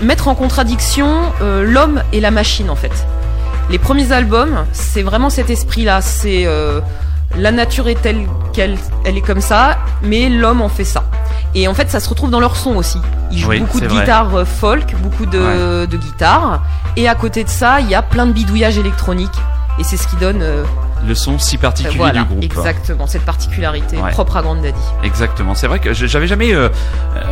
mettre 0.03 0.29
en 0.29 0.35
contradiction 0.35 1.33
euh, 1.41 1.65
l'homme 1.65 2.03
et 2.13 2.21
la 2.21 2.31
machine 2.31 2.71
en 2.71 2.77
fait. 2.77 2.93
Les 3.71 3.79
premiers 3.79 4.13
albums, 4.13 4.67
c'est 4.73 5.03
vraiment 5.03 5.31
cet 5.31 5.49
esprit-là. 5.49 6.03
C'est 6.03 6.47
la 7.37 7.51
nature 7.51 7.89
est 7.89 8.01
telle 8.01 8.27
qu'elle 8.53 8.77
elle 9.07 9.17
est 9.17 9.23
comme 9.23 9.41
ça, 9.41 9.79
mais 10.03 10.29
l'homme 10.29 10.61
en 10.61 10.69
fait 10.69 10.85
ça. 10.85 11.05
Et 11.55 11.69
en 11.69 11.75
fait, 11.75 11.91
ça 11.91 12.01
se 12.01 12.09
retrouve 12.09 12.31
dans 12.31 12.41
leur 12.41 12.57
son 12.57 12.75
aussi. 12.77 12.99
Ils 13.31 13.39
jouent 13.39 13.51
Oui, 13.51 13.61
beaucoup 13.61 13.79
de 13.81 13.85
c'est 13.85 13.91
vrai. 13.95 14.01
guitare 14.01 14.35
euh, 14.35 14.45
folk, 14.45 14.95
beaucoup 15.03 15.27
de, 15.27 15.87
de 15.87 15.97
guitare. 15.97 16.63
Et 16.97 17.09
à 17.09 17.15
côté 17.15 17.45
de 17.45 17.49
ça, 17.49 17.81
il 17.81 17.89
y 17.89 17.95
a 17.95 18.03
plein 18.03 18.27
de 18.27 18.33
bidouillages 18.33 18.79
électroniques. 18.79 19.37
Et 19.79 19.85
c'est 19.85 19.97
ce 19.97 20.07
qui 20.09 20.17
donne 20.17 20.43
euh, 20.43 20.65
Le 21.07 21.15
son 21.15 21.39
si 21.39 21.59
particulier 21.59 21.97
voilà, 21.97 22.21
du 22.21 22.27
groupe. 22.27 22.43
exactement 22.45 23.07
cette 23.07 23.23
particularité 23.25 23.97
Ouais. 23.99 24.11
propre 24.11 24.37
à 24.39 24.43
Grand 24.43 24.55
Daddy. 24.55 24.73
Exactement. 25.03 25.55
C'est 25.55 25.67
vrai 25.67 25.79
que 25.79 25.93
je- 25.93 26.07
j'avais 26.07 26.27
jamais. 26.27 26.55
euh, 26.55 26.69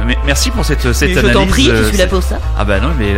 mais 0.06 0.16
merci 0.26 0.50
pour 0.50 0.64
cette 0.64 0.92
cette 0.92 1.08
Mais 1.08 1.14
je 1.14 1.18
analyse. 1.20 1.34
t'en 1.34 1.46
prie, 1.46 1.64
je 1.66 1.70
euh, 1.70 1.88
suis 1.88 1.96
là 1.96 2.06
pour 2.06 2.22
ça. 2.22 2.38
Ah 2.58 2.64
bah 2.64 2.80
non, 2.80 2.90
mais 2.98 3.14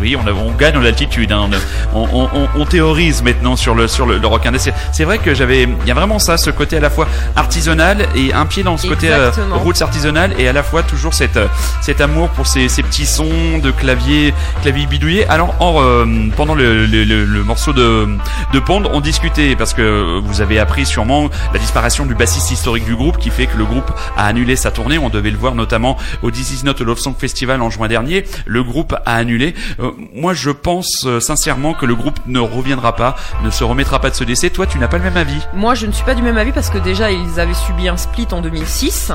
oui, 0.00 0.16
on, 0.16 0.50
gagne 0.52 0.76
en 0.76 0.84
altitude. 0.84 1.32
hein. 1.32 1.48
on, 1.94 2.08
on, 2.12 2.28
on- 2.34 2.48
on 2.56 2.64
théorise 2.64 3.22
maintenant 3.22 3.56
sur 3.56 3.74
le 3.74 3.86
sur 3.88 4.06
le, 4.06 4.18
le 4.18 4.26
rock 4.26 4.46
indé. 4.46 4.58
C'est- 4.58 4.74
C'est 4.92 5.04
vrai 5.04 5.18
que 5.18 5.34
j'avais, 5.34 5.62
il 5.64 5.86
y 5.86 5.90
a 5.90 5.94
vraiment 5.94 6.18
ça, 6.18 6.36
ce 6.36 6.50
côté 6.50 6.76
à 6.76 6.80
la 6.80 6.90
fois 6.90 7.06
artisanal 7.36 8.06
et 8.14 8.32
un 8.32 8.46
pied 8.46 8.62
dans 8.62 8.76
ce 8.76 8.86
côté 8.86 9.08
euh, 9.10 9.30
roots 9.50 9.82
artisanal 9.82 10.32
et 10.38 10.48
à 10.48 10.52
la 10.52 10.62
fois 10.62 10.82
toujours 10.82 11.12
cette 11.14 11.36
euh, 11.36 11.48
cet 11.80 12.00
amour 12.00 12.28
pour 12.30 12.46
ces, 12.46 12.68
ces 12.68 12.82
petits 12.82 13.06
sons 13.06 13.58
de 13.62 13.70
clavier 13.70 14.32
clavier 14.62 14.86
bidouillé. 14.86 15.26
Alors 15.28 15.54
en, 15.60 15.80
euh, 15.82 16.06
pendant 16.36 16.54
le, 16.54 16.86
le, 16.86 17.04
le- 17.04 17.24
le 17.24 17.42
morceau 17.44 17.72
de 17.72 18.08
de 18.52 18.58
Pond, 18.60 18.82
on 18.92 19.00
discutait 19.00 19.56
parce 19.56 19.74
que 19.74 19.81
vous 20.22 20.40
avez 20.40 20.58
appris 20.58 20.86
sûrement 20.86 21.28
la 21.52 21.58
disparition 21.58 22.06
du 22.06 22.14
bassiste 22.14 22.50
historique 22.50 22.84
du 22.84 22.96
groupe 22.96 23.18
qui 23.18 23.30
fait 23.30 23.46
que 23.46 23.56
le 23.56 23.64
groupe 23.64 23.90
a 24.16 24.26
annulé 24.26 24.56
sa 24.56 24.70
tournée. 24.70 24.98
On 24.98 25.08
devait 25.08 25.30
le 25.30 25.36
voir 25.36 25.54
notamment 25.54 25.96
au 26.22 26.30
This 26.30 26.60
Is 26.60 26.64
Not 26.64 26.80
a 26.80 26.84
Love 26.84 26.98
Song 26.98 27.14
Festival 27.18 27.60
en 27.62 27.70
juin 27.70 27.88
dernier. 27.88 28.24
Le 28.46 28.62
groupe 28.62 28.94
a 29.04 29.14
annulé. 29.14 29.54
Euh, 29.80 29.92
moi, 30.14 30.34
je 30.34 30.50
pense 30.50 31.04
euh, 31.06 31.20
sincèrement 31.20 31.74
que 31.74 31.86
le 31.86 31.94
groupe 31.94 32.18
ne 32.26 32.40
reviendra 32.40 32.96
pas, 32.96 33.16
ne 33.42 33.50
se 33.50 33.64
remettra 33.64 34.00
pas 34.00 34.10
de 34.10 34.14
ce 34.14 34.24
décès. 34.24 34.50
Toi, 34.50 34.66
tu 34.66 34.78
n'as 34.78 34.88
pas 34.88 34.98
le 34.98 35.04
même 35.04 35.16
avis. 35.16 35.40
Moi, 35.54 35.74
je 35.74 35.86
ne 35.86 35.92
suis 35.92 36.04
pas 36.04 36.14
du 36.14 36.22
même 36.22 36.38
avis 36.38 36.52
parce 36.52 36.70
que 36.70 36.78
déjà, 36.78 37.10
ils 37.10 37.40
avaient 37.40 37.54
subi 37.54 37.88
un 37.88 37.96
split 37.96 38.28
en 38.32 38.40
2006. 38.40 39.12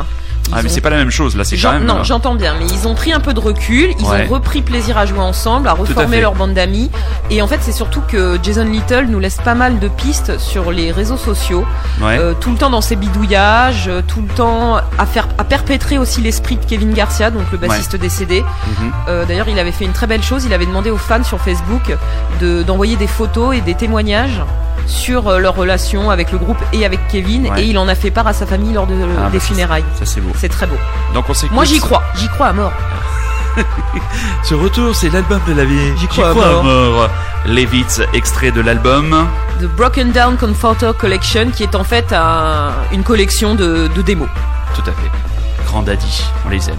Ah, 0.53 0.61
mais 0.63 0.69
ont- 0.69 0.73
c'est 0.73 0.81
pas 0.81 0.89
la 0.89 0.97
même 0.97 1.11
chose. 1.11 1.35
Là, 1.35 1.43
c'est 1.43 1.57
quand 1.57 1.73
même. 1.73 1.85
Non, 1.85 1.97
euh, 1.99 2.03
j'entends 2.03 2.35
bien, 2.35 2.55
mais 2.59 2.65
ils 2.67 2.87
ont 2.87 2.95
pris 2.95 3.11
un 3.13 3.19
peu 3.19 3.33
de 3.33 3.39
recul, 3.39 3.91
ils 3.99 4.05
Ouais. 4.05 4.27
ont 4.29 4.33
repris 4.33 4.61
plaisir 4.61 4.97
à 4.97 5.05
jouer 5.05 5.19
ensemble, 5.19 5.67
à 5.67 5.73
reformer 5.73 6.21
leur 6.21 6.33
bande 6.35 6.53
d'amis. 6.53 6.89
Et 7.29 7.41
en 7.41 7.47
fait, 7.47 7.59
c'est 7.61 7.71
surtout 7.71 8.01
que 8.07 8.37
Jason 8.41 8.63
Little 8.65 9.05
nous 9.09 9.19
laisse 9.19 9.37
pas 9.43 9.55
mal 9.55 9.79
de 9.79 9.87
pistes 9.87 10.37
sur 10.39 10.71
les 10.71 10.91
réseaux 10.91 11.17
sociaux, 11.17 11.65
ouais. 12.01 12.17
euh, 12.19 12.33
tout 12.39 12.51
le 12.51 12.57
temps 12.57 12.69
dans 12.69 12.81
ses 12.81 12.95
bidouillages, 12.95 13.87
euh, 13.87 14.01
tout 14.07 14.21
le 14.21 14.27
temps 14.33 14.77
à 14.97 15.05
faire, 15.05 15.27
à 15.37 15.43
perpétrer 15.43 15.97
aussi 15.97 16.21
l'esprit 16.21 16.55
de 16.57 16.65
Kevin 16.65 16.93
Garcia, 16.93 17.29
donc 17.31 17.43
le 17.51 17.57
bassiste 17.57 17.95
décédé. 17.95 18.41
Mhm. 18.41 18.91
Euh, 19.09 19.25
D'ailleurs, 19.25 19.49
il 19.49 19.59
avait 19.59 19.71
fait 19.71 19.85
une 19.85 19.91
très 19.93 20.07
belle 20.07 20.23
chose. 20.23 20.45
Il 20.45 20.53
avait 20.53 20.65
demandé 20.65 20.89
aux 20.91 20.97
fans 20.97 21.23
sur 21.23 21.39
Facebook 21.41 21.95
de 22.39 22.63
d'envoyer 22.63 22.95
des 22.95 23.07
photos 23.07 23.55
et 23.55 23.61
des 23.61 23.73
témoignages 23.75 24.41
sur 24.85 25.37
leur 25.39 25.55
relation 25.55 26.09
avec 26.09 26.31
le 26.31 26.37
groupe 26.37 26.57
et 26.71 26.85
avec 26.85 27.07
Kevin. 27.09 27.47
Ouais. 27.49 27.61
Et 27.61 27.65
il 27.65 27.77
en 27.77 27.87
a 27.89 27.95
fait 27.95 28.09
part 28.11 28.25
à 28.27 28.33
sa 28.33 28.45
famille 28.45 28.71
lors 28.73 28.87
de, 28.87 28.95
Ah, 29.19 29.29
des 29.29 29.37
bah, 29.37 29.43
funérailles. 29.43 29.83
Ça, 29.99 30.05
c'est 30.05 30.21
beau. 30.21 30.31
C'est 30.39 30.49
très 30.49 30.67
beau. 30.67 30.77
Donc, 31.13 31.25
on. 31.29 31.33
Moi, 31.53 31.65
j'y 31.65 31.79
crois. 31.79 32.03
J'y 32.15 32.27
crois 32.29 32.47
à 32.47 32.53
mort. 32.53 32.73
Ce 34.43 34.53
retour, 34.53 34.95
c'est 34.95 35.09
l'album 35.09 35.39
de 35.47 35.53
la 35.53 35.65
vie. 35.65 35.97
J'y 35.97 36.07
crois 36.07 36.29
à 36.29 36.33
mort. 36.33 36.63
mort. 36.63 37.09
Levitz, 37.45 38.01
extrait 38.13 38.51
de 38.51 38.61
l'album. 38.61 39.27
The 39.59 39.65
Broken 39.65 40.11
Down 40.11 40.37
Comforter 40.37 40.91
Collection, 40.97 41.49
qui 41.51 41.63
est 41.63 41.75
en 41.75 41.83
fait 41.83 42.13
un- 42.13 42.71
une 42.91 43.03
collection 43.03 43.55
de, 43.55 43.87
de 43.95 44.01
démos. 44.01 44.29
Tout 44.75 44.81
à 44.81 44.91
fait. 44.91 45.11
Grand 45.65 45.81
Daddy, 45.81 46.23
on 46.45 46.49
les 46.49 46.69
aime. 46.69 46.77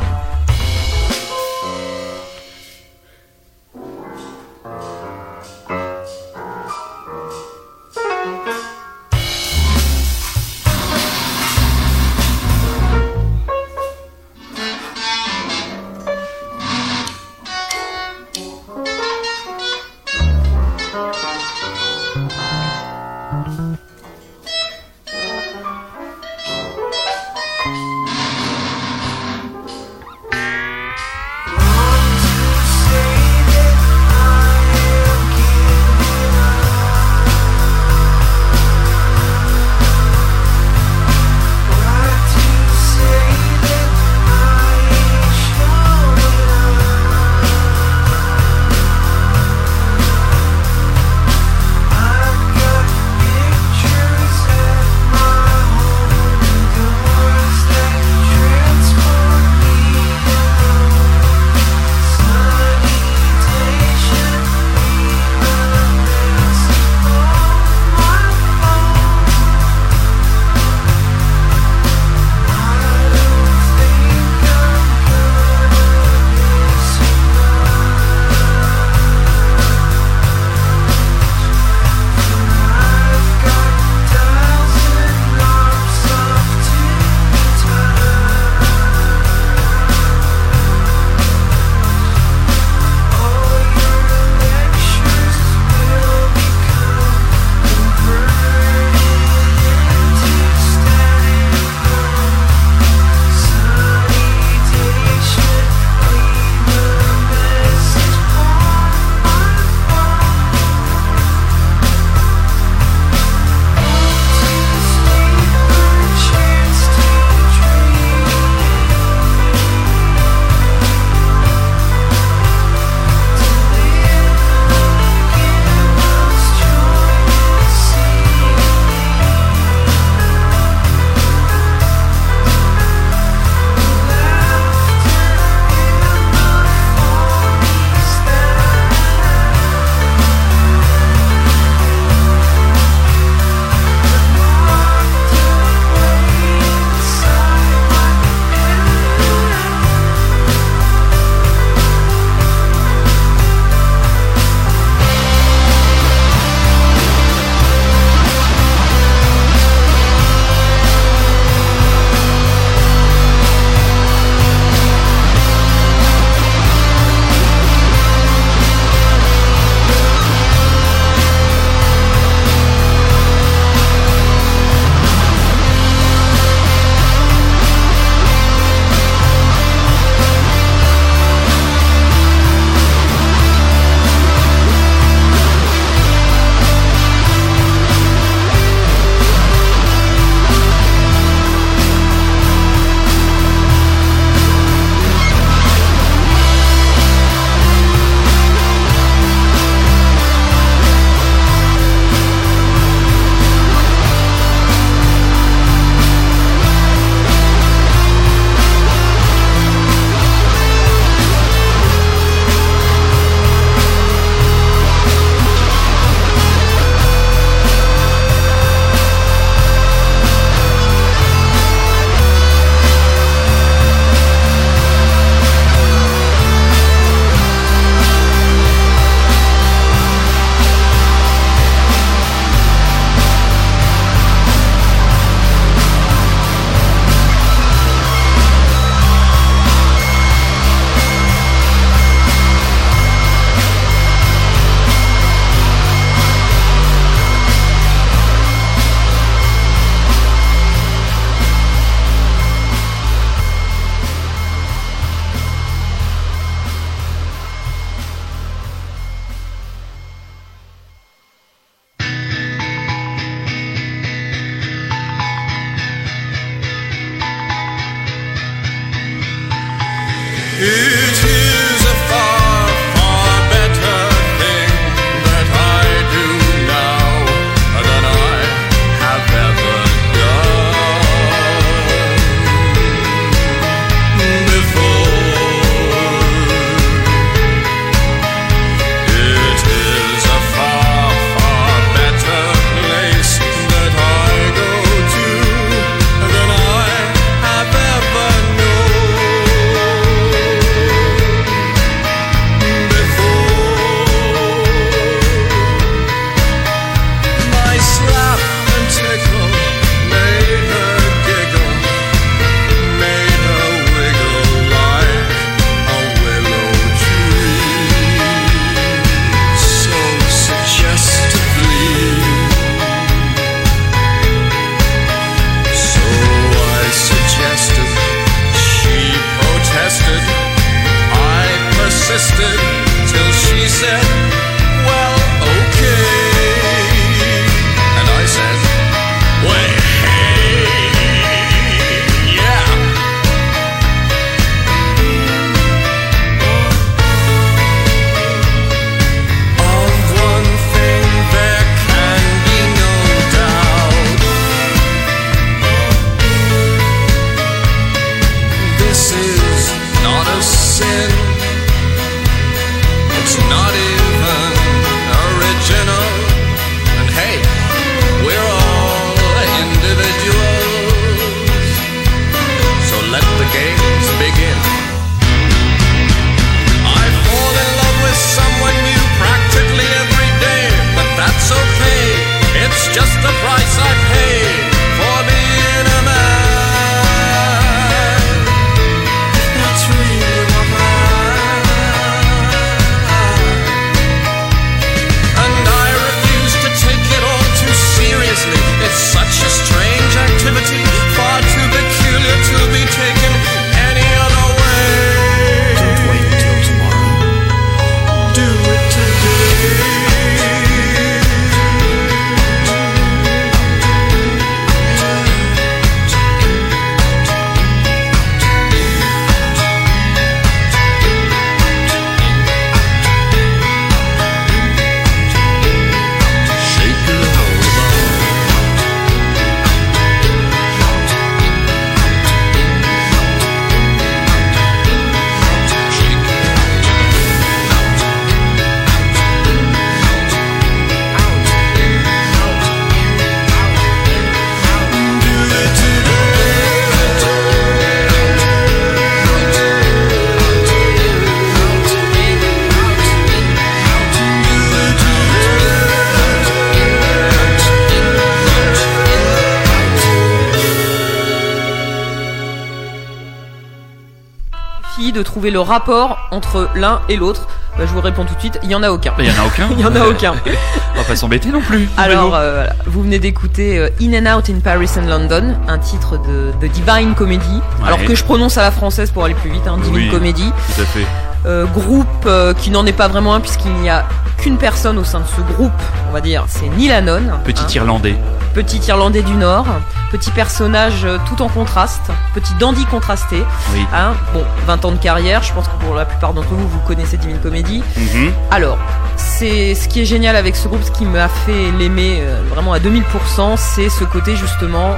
Trouver 465.49 465.51
le 465.51 465.61
rapport 465.61 466.18
entre 466.30 466.68
l'un 466.74 467.01
et 467.09 467.16
l'autre. 467.16 467.46
Bah, 467.76 467.84
je 467.86 467.92
vous 467.92 468.01
réponds 468.01 468.24
tout 468.24 468.34
de 468.34 468.40
suite, 468.40 468.59
il 468.64 468.70
y 468.70 468.74
en 468.74 468.82
a 468.82 468.90
aucun. 468.90 469.12
Il 469.18 469.26
y 469.26 469.30
en 469.30 469.42
a 469.42 469.46
aucun. 469.46 469.68
Il 469.78 469.80
y 469.80 469.84
en 469.84 469.94
a 469.94 470.07
aucun. 470.07 470.32
On 470.94 470.99
va 470.99 471.05
pas 471.05 471.16
s'embêter 471.16 471.49
non 471.51 471.61
plus. 471.61 471.88
Alors, 471.96 472.34
euh, 472.34 472.66
vous 472.86 473.03
venez 473.03 473.18
d'écouter 473.20 473.78
euh, 473.78 473.88
In 474.03 474.26
and 474.26 474.36
Out 474.38 474.51
in 474.51 474.59
Paris 474.61 474.90
and 474.99 475.07
London, 475.07 475.55
un 475.68 475.78
titre 475.78 476.18
de, 476.18 476.53
de 476.61 476.66
Divine 476.66 477.14
Comedy, 477.14 477.46
Ouais. 477.80 477.86
alors 477.86 478.05
que 478.05 478.14
je 478.16 478.24
prononce 478.24 478.59
à 478.59 478.62
la 478.62 478.70
française 478.72 479.11
pour 479.12 479.24
aller 479.24 479.34
plus 479.34 479.51
vite, 479.51 479.66
hein, 479.68 479.78
Divine 479.80 479.94
Oui. 479.94 480.09
Comedy. 480.11 480.53
Tout 480.74 480.82
à 480.82 480.84
fait. 480.86 481.07
Euh, 481.46 481.66
groupe 481.66 482.07
euh, 482.26 482.53
qui 482.53 482.70
n'en 482.70 482.84
est 482.84 482.92
pas 482.92 483.07
vraiment 483.07 483.34
un 483.34 483.40
puisqu'il 483.40 483.72
n'y 483.74 483.88
a 483.88 484.05
qu'une 484.38 484.57
personne 484.59 484.99
au 484.99 485.05
sein 485.05 485.20
de 485.20 485.26
ce 485.26 485.40
groupe, 485.55 485.70
on 486.11 486.12
va 486.12 486.20
dire, 486.20 486.44
c'est 486.49 486.66
Neil 486.76 486.90
Hannon, 486.92 487.22
Petit 487.44 487.62
hein, 487.62 487.68
Irlandais. 487.76 488.16
Petit 488.55 488.78
Irlandais 488.88 489.22
du 489.22 489.34
Nord, 489.34 489.66
petit 490.11 490.30
personnage 490.30 491.05
euh, 491.05 491.18
tout 491.28 491.42
en 491.42 491.49
contraste, 491.49 492.11
petit 492.34 492.55
dandy 492.55 492.84
contrasté. 492.86 493.42
Oui. 493.72 493.86
Hein, 493.94 494.14
bon, 494.32 494.44
20 494.66 494.84
ans 494.84 494.92
de 494.92 494.96
carrière, 494.96 495.42
je 495.42 495.53
pense 495.53 495.68
que 495.68 495.84
pour 495.84 495.94
la 495.94 496.05
plupart 496.05 496.34
d'entre 496.34 496.49
vous, 496.49 496.68
vous 496.68 496.80
connaissez 496.80 497.16
Divine 497.16 497.38
Comedy. 497.40 497.82
Mhm. 497.96 498.32
Alors, 498.51 498.78
c'est 499.16 499.74
ce 499.74 499.88
qui 499.88 500.01
est 500.01 500.05
génial 500.05 500.36
avec 500.36 500.57
ce 500.57 500.68
groupe, 500.68 500.82
ce 500.82 500.90
qui 500.90 501.05
m'a 501.05 501.28
fait 501.28 501.70
l'aimer 501.78 502.18
euh, 502.20 502.42
vraiment 502.51 502.72
à 502.72 502.78
2000%, 502.78 503.57
c'est 503.57 503.88
ce 503.88 504.05
côté 504.05 504.36
justement, 504.36 504.94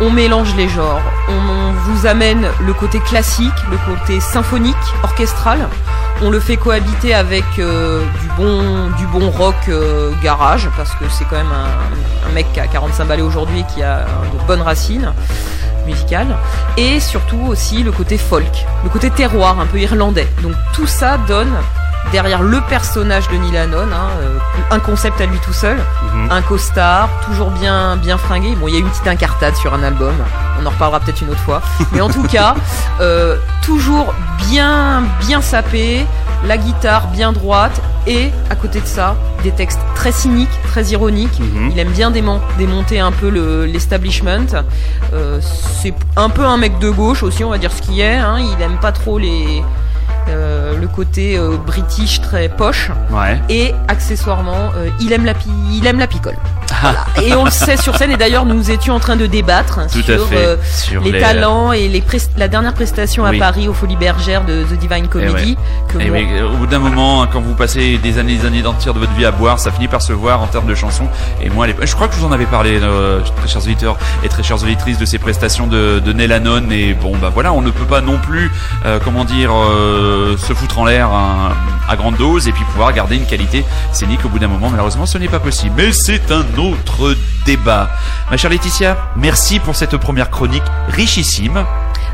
on 0.00 0.10
mélange 0.10 0.54
les 0.56 0.68
genres, 0.68 1.02
on 1.28 1.72
vous 1.72 2.06
amène 2.06 2.46
le 2.60 2.72
côté 2.72 3.00
classique, 3.00 3.52
le 3.70 3.76
côté 3.86 4.20
symphonique, 4.20 4.76
orchestral, 5.02 5.68
on 6.22 6.30
le 6.30 6.40
fait 6.40 6.56
cohabiter 6.56 7.14
avec 7.14 7.44
euh, 7.58 8.04
du 8.20 8.28
bon 8.36 8.88
du 8.96 9.06
bon 9.06 9.30
rock 9.30 9.56
euh, 9.68 10.12
garage 10.22 10.68
parce 10.76 10.90
que 10.94 11.04
c'est 11.10 11.24
quand 11.24 11.36
même 11.36 11.52
un, 12.26 12.32
mec 12.32 12.46
qui 12.52 12.60
a 12.60 12.66
45 12.66 13.06
balais 13.06 13.22
aujourd'hui 13.22 13.64
qui 13.74 13.82
a 13.82 14.06
de 14.32 14.46
bonnes 14.46 14.62
racines 14.62 15.12
musicales 15.86 16.36
et 16.76 17.00
surtout 17.00 17.40
aussi 17.48 17.82
le 17.82 17.90
côté 17.90 18.18
folk, 18.18 18.66
le 18.84 18.90
côté 18.90 19.10
terroir 19.10 19.58
un 19.58 19.66
peu 19.66 19.78
irlandais. 19.78 20.28
Donc 20.42 20.52
tout 20.72 20.86
ça 20.86 21.18
donne 21.26 21.52
derrière 22.12 22.42
le 22.42 22.60
personnage 22.62 23.28
de 23.28 23.36
Neil 23.36 23.56
Hannon, 23.56 23.88
hein, 23.92 24.08
euh, 24.22 24.38
un 24.70 24.78
concept 24.80 25.20
à 25.20 25.26
lui 25.26 25.38
tout 25.40 25.52
seul, 25.52 25.78
Mhm. 26.14 26.28
un 26.30 26.42
costard, 26.42 27.08
toujours 27.26 27.50
bien 27.50 27.96
bien 27.96 28.18
fringué. 28.18 28.54
Bon, 28.56 28.68
il 28.68 28.74
y 28.74 28.76
a 28.76 28.80
une 28.80 28.88
petite 28.88 29.06
incartade 29.06 29.54
sur 29.56 29.72
un 29.74 29.82
album, 29.82 30.14
on 30.60 30.66
en 30.66 30.70
reparlera 30.70 31.00
peut-être 31.00 31.20
une 31.22 31.30
autre 31.30 31.40
fois. 31.40 31.60
Mais 31.92 32.00
en 32.00 32.08
tout 32.08 32.24
cas, 32.24 32.54
euh, 33.00 33.36
toujours 33.62 34.12
bien 34.48 35.02
bien 35.20 35.40
sapé, 35.40 36.04
la 36.46 36.56
guitare 36.56 37.08
bien 37.08 37.32
droite 37.32 37.80
et 38.06 38.30
à 38.48 38.54
côté 38.56 38.80
de 38.80 38.86
ça, 38.86 39.14
des 39.42 39.50
textes 39.52 39.78
très 39.94 40.10
cyniques, 40.10 40.48
très 40.64 40.84
ironiques. 40.86 41.38
Mhm. 41.38 41.70
Il 41.72 41.78
aime 41.78 41.90
bien 41.90 42.10
démon- 42.10 42.40
démonter 42.58 42.98
un 42.98 43.12
peu 43.12 43.28
le- 43.28 43.66
l'establishment. 43.66 44.46
Euh, 45.12 45.38
c'est 45.42 45.94
un 46.16 46.30
peu 46.30 46.44
un 46.44 46.56
mec 46.56 46.78
de 46.78 46.88
gauche 46.90 47.22
aussi, 47.22 47.44
on 47.44 47.50
va 47.50 47.58
dire 47.58 47.70
ce 47.72 47.82
qu'il 47.82 48.00
est. 48.00 48.16
hein. 48.16 48.38
Il 48.38 48.60
aime 48.62 48.78
pas 48.80 48.90
trop 48.92 49.18
les 49.18 49.62
euh, 50.28 50.78
le 50.78 50.86
côté 50.88 51.36
euh, 51.38 51.56
british 51.56 52.20
très 52.20 52.48
poche 52.48 52.90
Ouais. 53.10 53.40
et 53.48 53.74
accessoirement 53.88 54.70
euh, 54.76 54.88
il 55.00 55.12
aime 55.12 55.24
la 55.24 55.34
pi- 55.34 55.48
il 55.72 55.86
aime 55.86 55.98
la 55.98 56.06
picole. 56.06 56.36
Voilà. 56.80 57.04
Et 57.22 57.34
on 57.34 57.44
le 57.44 57.50
sait 57.50 57.76
sur 57.76 57.96
scène 57.96 58.10
et 58.10 58.16
d'ailleurs 58.16 58.46
nous 58.46 58.70
étions 58.70 58.94
en 58.94 59.00
train 59.00 59.16
de 59.16 59.26
débattre 59.26 59.80
Tout 59.92 60.02
sur 60.02 60.28
euh, 60.32 60.56
Sur 60.64 61.02
les, 61.02 61.20
talents 61.20 61.72
et 61.72 61.88
les 61.88 62.02
la 62.36 62.48
dernière 62.48 62.74
prestation 62.74 63.24
Oui. 63.24 63.36
à 63.36 63.38
Paris 63.38 63.68
aux 63.68 63.72
Folies 63.74 63.96
Bergères 63.96 64.44
de 64.44 64.62
The 64.64 64.78
Divine 64.78 65.08
Comedy 65.08 65.56
que 65.88 65.98
Et 65.98 66.08
moi- 66.10 66.18
oui, 66.18 66.40
au 66.42 66.56
bout 66.56 66.66
d'un 66.66 66.78
moment, 66.78 67.22
hein, 67.22 67.28
quand 67.32 67.40
vous 67.40 67.54
passez 67.54 67.98
des 67.98 68.18
années 68.18 68.34
et 68.34 68.36
des 68.36 68.46
années 68.46 68.66
entières 68.66 68.94
de 68.94 68.98
votre 68.98 69.12
vie 69.12 69.24
à 69.26 69.30
boire, 69.30 69.58
ça 69.58 69.70
finit 69.70 69.88
par 69.88 70.02
se 70.02 70.12
voir 70.12 70.40
en 70.42 70.46
termes 70.46 70.66
de 70.66 70.74
chansons. 70.74 71.08
Et 71.42 71.50
moi, 71.50 71.66
je 71.68 71.94
crois 71.94 72.08
que 72.08 72.14
je 72.14 72.20
vous 72.20 72.26
en 72.26 72.32
avais 72.32 72.46
parlé, 72.46 72.78
euh, 72.82 73.20
très 73.36 73.48
chers 73.48 73.62
auditeurs 73.62 73.96
et 74.22 74.28
très 74.28 74.42
chères 74.42 74.62
auditrices, 74.62 74.98
de 74.98 75.04
ces 75.04 75.18
prestations 75.18 75.66
de, 75.66 76.00
de 76.04 76.12
Neil 76.12 76.32
Hannon. 76.32 76.70
Et 76.70 76.94
bon, 76.94 77.16
bah 77.16 77.30
voilà, 77.32 77.52
on 77.52 77.60
ne 77.62 77.70
peut 77.70 77.84
pas 77.84 78.00
non 78.00 78.18
plus, 78.18 78.50
euh, 78.86 78.98
comment 79.04 79.24
dire, 79.24 79.50
se 80.38 80.52
foutre 80.54 80.78
en 80.78 80.84
l'air 80.84 81.08
hein, 81.08 81.50
à 81.88 81.96
grande 81.96 82.16
dose 82.16 82.48
et 82.48 82.52
puis 82.52 82.64
pouvoir 82.64 82.92
garder 82.92 83.16
une 83.16 83.26
qualité 83.26 83.64
scénique 83.92 84.24
au 84.24 84.28
bout 84.28 84.38
d'un 84.38 84.48
moment. 84.48 84.70
Malheureusement, 84.70 85.06
ce 85.06 85.18
n'est 85.18 85.28
pas 85.28 85.40
possible. 85.40 85.74
Mais 85.76 85.92
c'est 85.92 86.30
un 86.30 86.44
autre 86.60 87.16
débat. 87.44 87.90
Ma 88.30 88.36
chère 88.36 88.50
Laetitia, 88.50 88.96
merci 89.16 89.58
pour 89.58 89.74
cette 89.74 89.96
première 89.96 90.30
chronique 90.30 90.62
richissime. 90.88 91.64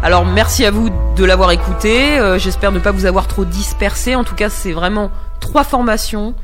Alors 0.02 0.24
merci 0.24 0.64
à 0.64 0.70
vous 0.70 0.90
de 1.16 1.24
l'avoir 1.24 1.50
écouté. 1.50 2.18
Euh, 2.18 2.38
J'espère 2.38 2.72
ne 2.72 2.78
pas 2.78 2.92
vous 2.92 3.06
avoir 3.06 3.26
trop 3.26 3.44
dispersé. 3.44 4.14
En 4.14 4.24
tout 4.24 4.34
cas, 4.34 4.48
c'est 4.48 4.72
vraiment 4.72 5.10
trois 5.40 5.64
formations. 5.64 6.34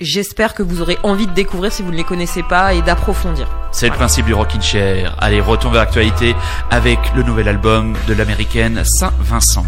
J'espère 0.00 0.54
que 0.54 0.62
vous 0.62 0.80
aurez 0.80 0.98
envie 1.02 1.26
de 1.26 1.32
découvrir 1.32 1.70
si 1.70 1.82
vous 1.82 1.90
ne 1.90 1.96
les 1.96 2.04
connaissez 2.04 2.42
pas 2.42 2.72
et 2.72 2.82
d'approfondir. 2.82 3.46
C'est 3.72 3.88
le 3.88 3.94
principe 3.94 4.26
du 4.26 4.34
Rockin' 4.34 4.62
Chair. 4.62 5.14
Allez, 5.18 5.40
retourne 5.40 5.74
vers 5.74 5.82
l'actualité 5.82 6.34
avec 6.70 6.98
le 7.14 7.22
nouvel 7.22 7.46
album 7.48 7.94
de 8.08 8.14
l'américaine 8.14 8.82
Saint-Vincent. 8.84 9.66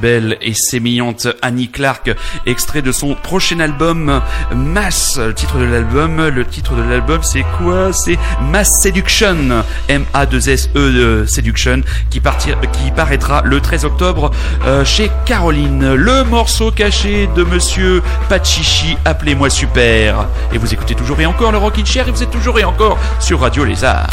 Belle 0.00 0.36
et 0.40 0.54
sémillante 0.54 1.28
Annie 1.42 1.68
Clark, 1.68 2.14
extrait 2.46 2.82
de 2.82 2.92
son 2.92 3.14
prochain 3.14 3.60
album 3.60 4.20
Mass. 4.54 5.18
Le 5.18 5.34
titre 5.34 5.58
de 5.58 5.64
l'album, 5.64 6.28
le 6.28 6.44
titre 6.44 6.74
de 6.74 6.82
l'album, 6.82 7.22
c'est 7.22 7.44
quoi? 7.58 7.92
C'est 7.92 8.18
Mass 8.50 8.80
Seduction, 8.80 9.64
M-A-2-S-E 9.88 10.78
euh, 10.78 11.26
Seduction, 11.26 11.82
qui, 12.10 12.20
partir, 12.20 12.58
qui 12.72 12.90
paraîtra 12.90 13.42
le 13.44 13.60
13 13.60 13.84
octobre 13.84 14.30
euh, 14.66 14.84
chez 14.84 15.10
Caroline. 15.26 15.94
Le 15.94 16.24
morceau 16.24 16.70
caché 16.70 17.28
de 17.34 17.44
Monsieur 17.44 18.02
Pachichi, 18.28 18.96
appelez-moi 19.04 19.50
super. 19.50 20.26
Et 20.52 20.58
vous 20.58 20.72
écoutez 20.72 20.94
toujours 20.94 21.20
et 21.20 21.26
encore 21.26 21.52
le 21.52 21.58
Rockin' 21.58 21.86
Chair 21.86 22.08
et 22.08 22.10
vous 22.10 22.22
êtes 22.22 22.30
toujours 22.30 22.58
et 22.58 22.64
encore 22.64 22.98
sur 23.20 23.40
Radio 23.40 23.64
Lézard. 23.64 24.08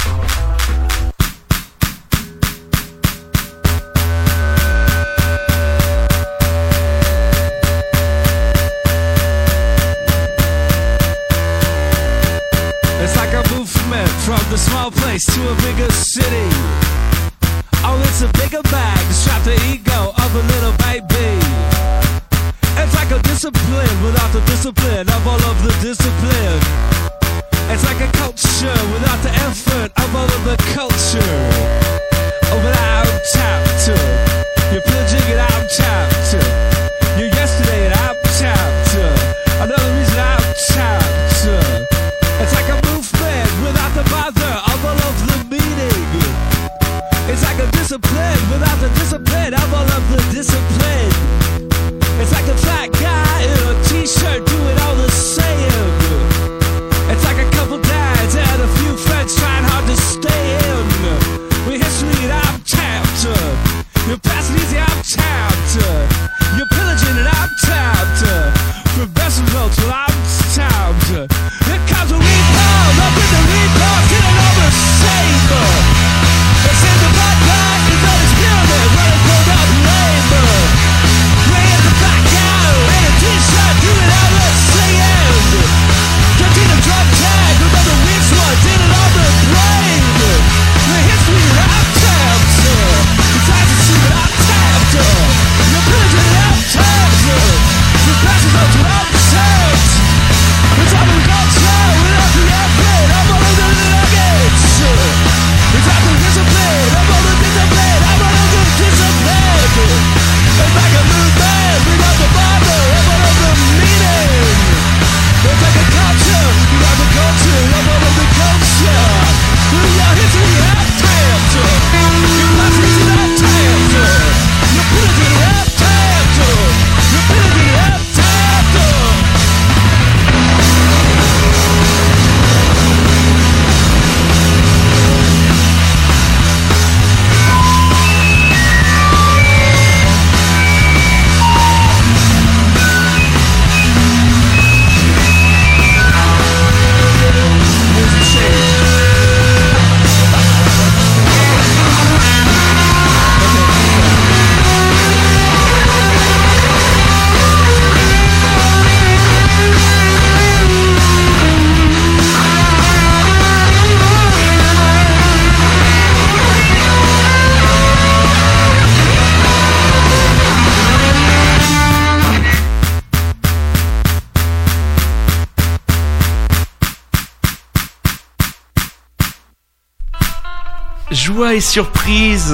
Surprise 181.60 182.54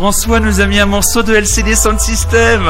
François 0.00 0.40
nous 0.40 0.60
a 0.60 0.66
mis 0.66 0.78
un 0.78 0.84
morceau 0.84 1.22
de 1.22 1.34
LCD 1.34 1.74
Sound 1.74 1.98
System 2.00 2.68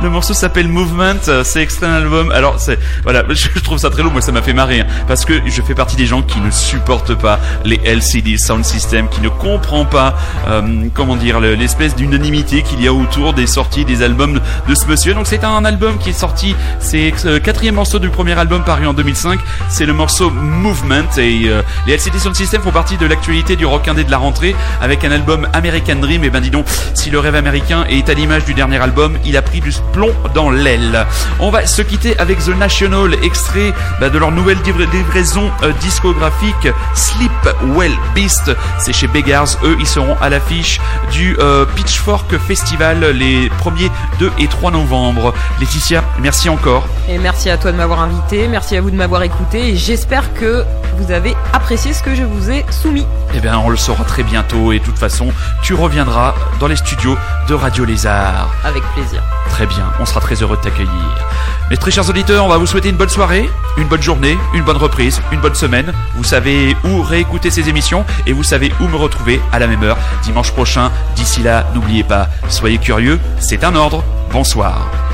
Le 0.00 0.10
morceau 0.10 0.32
s'appelle 0.32 0.68
Movement, 0.68 1.16
c'est 1.42 1.60
extrait 1.60 1.88
d'un 1.88 1.94
album. 1.94 2.30
Alors, 2.30 2.60
c'est, 2.60 2.78
voilà, 3.02 3.24
je 3.30 3.48
trouve 3.58 3.78
ça 3.78 3.90
très 3.90 4.04
lourd, 4.04 4.12
moi 4.12 4.22
ça 4.22 4.30
m'a 4.30 4.42
fait 4.42 4.52
marrer, 4.52 4.82
hein, 4.82 4.86
parce 5.08 5.24
que 5.24 5.40
je 5.44 5.60
fais 5.60 5.74
partie 5.74 5.96
des 5.96 6.06
gens 6.06 6.22
qui 6.22 6.38
ne 6.40 6.52
supportent 6.52 7.16
pas 7.16 7.40
les 7.64 7.80
LCD 7.84 8.36
Sound 8.38 8.64
System, 8.64 9.08
qui 9.08 9.20
ne 9.20 9.28
comprend 9.28 9.86
pas, 9.86 10.14
euh, 10.46 10.84
comment 10.94 11.16
dire, 11.16 11.40
le- 11.40 11.54
l'espèce 11.56 11.96
d'unanimité 11.96 12.62
qu'il 12.62 12.80
y 12.80 12.86
a 12.86 12.92
autour 12.92 13.32
des 13.34 13.48
sorties 13.48 13.84
des 13.84 14.02
albums 14.04 14.38
de 14.68 14.74
ce 14.76 14.86
monsieur. 14.86 15.14
Donc 15.14 15.26
c'est 15.26 15.42
un 15.42 15.64
album 15.64 15.98
qui 15.98 16.10
est 16.10 16.20
sorti, 16.20 16.54
c'est 16.78 17.12
le 17.24 17.40
quatrième 17.40 17.74
morceau 17.74 17.98
du 17.98 18.08
premier 18.08 18.38
album 18.38 18.62
paru 18.62 18.86
en 18.86 18.92
2005, 18.94 19.40
c'est 19.68 19.84
le 19.84 19.94
morceau 19.94 20.30
Movement, 20.30 21.10
et 21.16 21.46
euh, 21.48 21.60
les 21.88 21.94
LCD 21.94 22.20
Sound 22.20 22.36
System 22.36 22.62
font 22.62 22.70
partie 22.70 22.96
de 22.98 23.06
l'actualité 23.06 23.56
du 23.56 23.66
rock 23.66 23.88
indé 23.88 24.04
de 24.04 24.12
la 24.12 24.18
rentrée, 24.18 24.54
avec 24.80 25.04
un 25.04 25.10
album 25.10 25.48
American 25.54 25.96
Dream, 25.96 26.22
et 26.22 26.30
ben 26.30 26.40
dis 26.40 26.50
donc, 26.50 26.66
si 26.94 27.10
le 27.10 27.18
rêve 27.18 27.34
américain 27.34 27.84
est 27.88 28.08
à 28.08 28.14
l'image 28.14 28.44
du 28.44 28.54
dernier 28.54 28.78
album, 28.80 29.16
il 29.24 29.36
a 29.36 29.42
pris 29.42 29.60
du 29.60 29.72
plomb 29.92 30.12
dans 30.34 30.50
l'aile. 30.50 31.06
On 31.40 31.50
va 31.50 31.66
se 31.66 31.82
quitter 31.82 32.18
avec 32.18 32.38
The 32.44 32.56
National, 32.56 33.14
extrait 33.22 33.72
bah, 34.00 34.08
de 34.08 34.18
leur 34.18 34.30
nouvelle 34.32 34.58
livra- 34.64 34.90
livraison 34.92 35.50
euh, 35.62 35.72
discographique 35.80 36.68
Sleep 36.94 37.30
Well 37.76 37.92
Beast. 38.14 38.50
C'est 38.78 38.92
chez 38.92 39.06
Beggars, 39.08 39.48
eux 39.64 39.76
ils 39.78 39.86
seront 39.86 40.16
à 40.20 40.28
l'affiche 40.28 40.80
du 41.12 41.36
euh, 41.38 41.64
Pitchfork 41.76 42.36
Festival 42.38 43.00
les 43.12 43.48
1er, 43.48 43.90
2 44.18 44.32
et 44.38 44.46
3 44.48 44.70
novembre. 44.70 45.34
Laetitia, 45.60 46.02
merci 46.20 46.48
encore. 46.48 46.86
Et 47.08 47.18
merci 47.18 47.50
à 47.50 47.56
toi 47.58 47.72
de 47.72 47.76
m'avoir 47.76 48.00
invité, 48.00 48.48
merci 48.48 48.76
à 48.76 48.80
vous 48.80 48.90
de 48.90 48.96
m'avoir 48.96 49.22
écouté 49.22 49.68
et 49.70 49.76
j'espère 49.76 50.34
que 50.34 50.64
vous 50.98 51.12
avez 51.12 51.36
apprécié 51.52 51.92
ce 51.92 52.02
que 52.02 52.14
je 52.14 52.22
vous 52.24 52.50
ai 52.50 52.64
soumis. 52.70 53.06
Eh 53.34 53.40
bien, 53.40 53.58
on 53.58 53.68
le 53.68 53.76
saura 53.76 54.04
très 54.04 54.22
bientôt 54.22 54.72
et 54.72 54.78
de 54.80 54.84
toute 54.84 54.98
façon, 54.98 55.28
tu 55.62 55.74
reviendras 55.74 56.34
dans 56.58 56.66
les 56.66 56.76
studios 56.76 57.16
de 57.48 57.54
Radio 57.54 57.84
Lézard. 57.84 58.50
Avec 58.64 58.82
plaisir. 58.94 59.22
Très 59.50 59.66
bien, 59.66 59.90
on 60.00 60.06
sera 60.06 60.20
très 60.20 60.36
heureux 60.36 60.56
de 60.56 60.62
t'accueillir. 60.62 61.26
Mes 61.70 61.76
très 61.76 61.90
chers 61.90 62.08
auditeurs, 62.08 62.44
on 62.44 62.48
va 62.48 62.56
vous 62.56 62.66
souhaiter 62.66 62.88
une 62.88 62.96
bonne 62.96 63.08
soirée, 63.08 63.48
une 63.76 63.88
bonne 63.88 64.02
journée, 64.02 64.36
une 64.54 64.62
bonne 64.62 64.76
reprise, 64.76 65.20
une 65.32 65.40
bonne 65.40 65.54
semaine. 65.54 65.92
Vous 66.16 66.24
savez 66.24 66.76
où 66.84 67.02
réécouter 67.02 67.50
ces 67.50 67.68
émissions 67.68 68.04
et 68.26 68.32
vous 68.32 68.42
savez 68.44 68.72
où 68.80 68.88
me 68.88 68.96
retrouver 68.96 69.40
à 69.52 69.58
la 69.58 69.66
même 69.66 69.82
heure 69.82 69.98
dimanche 70.22 70.52
prochain. 70.52 70.90
D'ici 71.14 71.42
là, 71.42 71.66
n'oubliez 71.74 72.04
pas, 72.04 72.28
soyez 72.48 72.78
curieux, 72.78 73.18
c'est 73.38 73.64
un 73.64 73.74
ordre. 73.74 74.04
Bonsoir. 74.30 75.07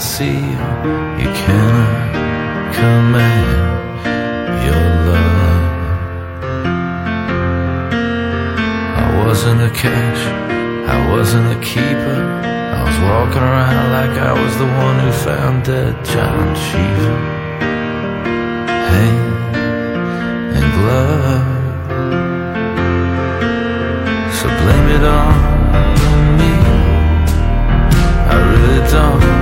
See 0.00 0.32
you, 0.32 1.30
cannot 1.44 2.74
command 2.74 3.50
your 4.64 4.86
love. 5.06 5.64
I 8.96 9.26
wasn't 9.26 9.60
a 9.60 9.70
catch, 9.70 10.20
I 10.88 11.10
wasn't 11.12 11.52
a 11.52 11.60
keeper. 11.60 12.20
I 12.76 12.82
was 12.82 12.98
walking 13.10 13.42
around 13.42 13.92
like 13.92 14.16
I 14.18 14.32
was 14.42 14.56
the 14.56 14.64
one 14.64 14.98
who 15.00 15.12
found 15.12 15.64
dead 15.64 16.02
John 16.02 16.54
Cheever. 16.64 17.16
Hand 18.88 19.56
in 20.56 20.66
glove. 20.78 21.48
So 24.32 24.46
blame 24.48 24.88
it 24.96 25.04
on 25.04 25.34
me. 26.38 26.52
I 28.32 28.36
really 28.50 28.82
don't 28.90 29.39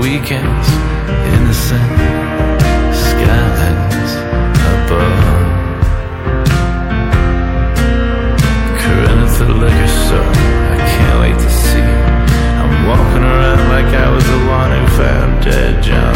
weekends, 0.00 0.68
innocent 1.34 1.92
skies 3.04 4.10
above. 4.72 5.48
Corinne 8.80 9.22
at 9.26 9.32
the 9.38 9.48
liquor 9.60 9.90
store, 10.02 10.32
I 10.72 10.78
can't 10.92 11.20
wait 11.20 11.38
to 11.38 11.50
see. 11.50 11.78
you. 11.78 12.00
I'm 12.60 12.86
walking 12.88 13.24
around 13.24 13.68
like 13.68 13.92
I 13.94 14.10
was 14.10 14.24
the 14.24 14.40
one 14.58 14.70
who 14.72 14.86
found 14.96 15.44
dead 15.44 15.82
John. 15.82 16.09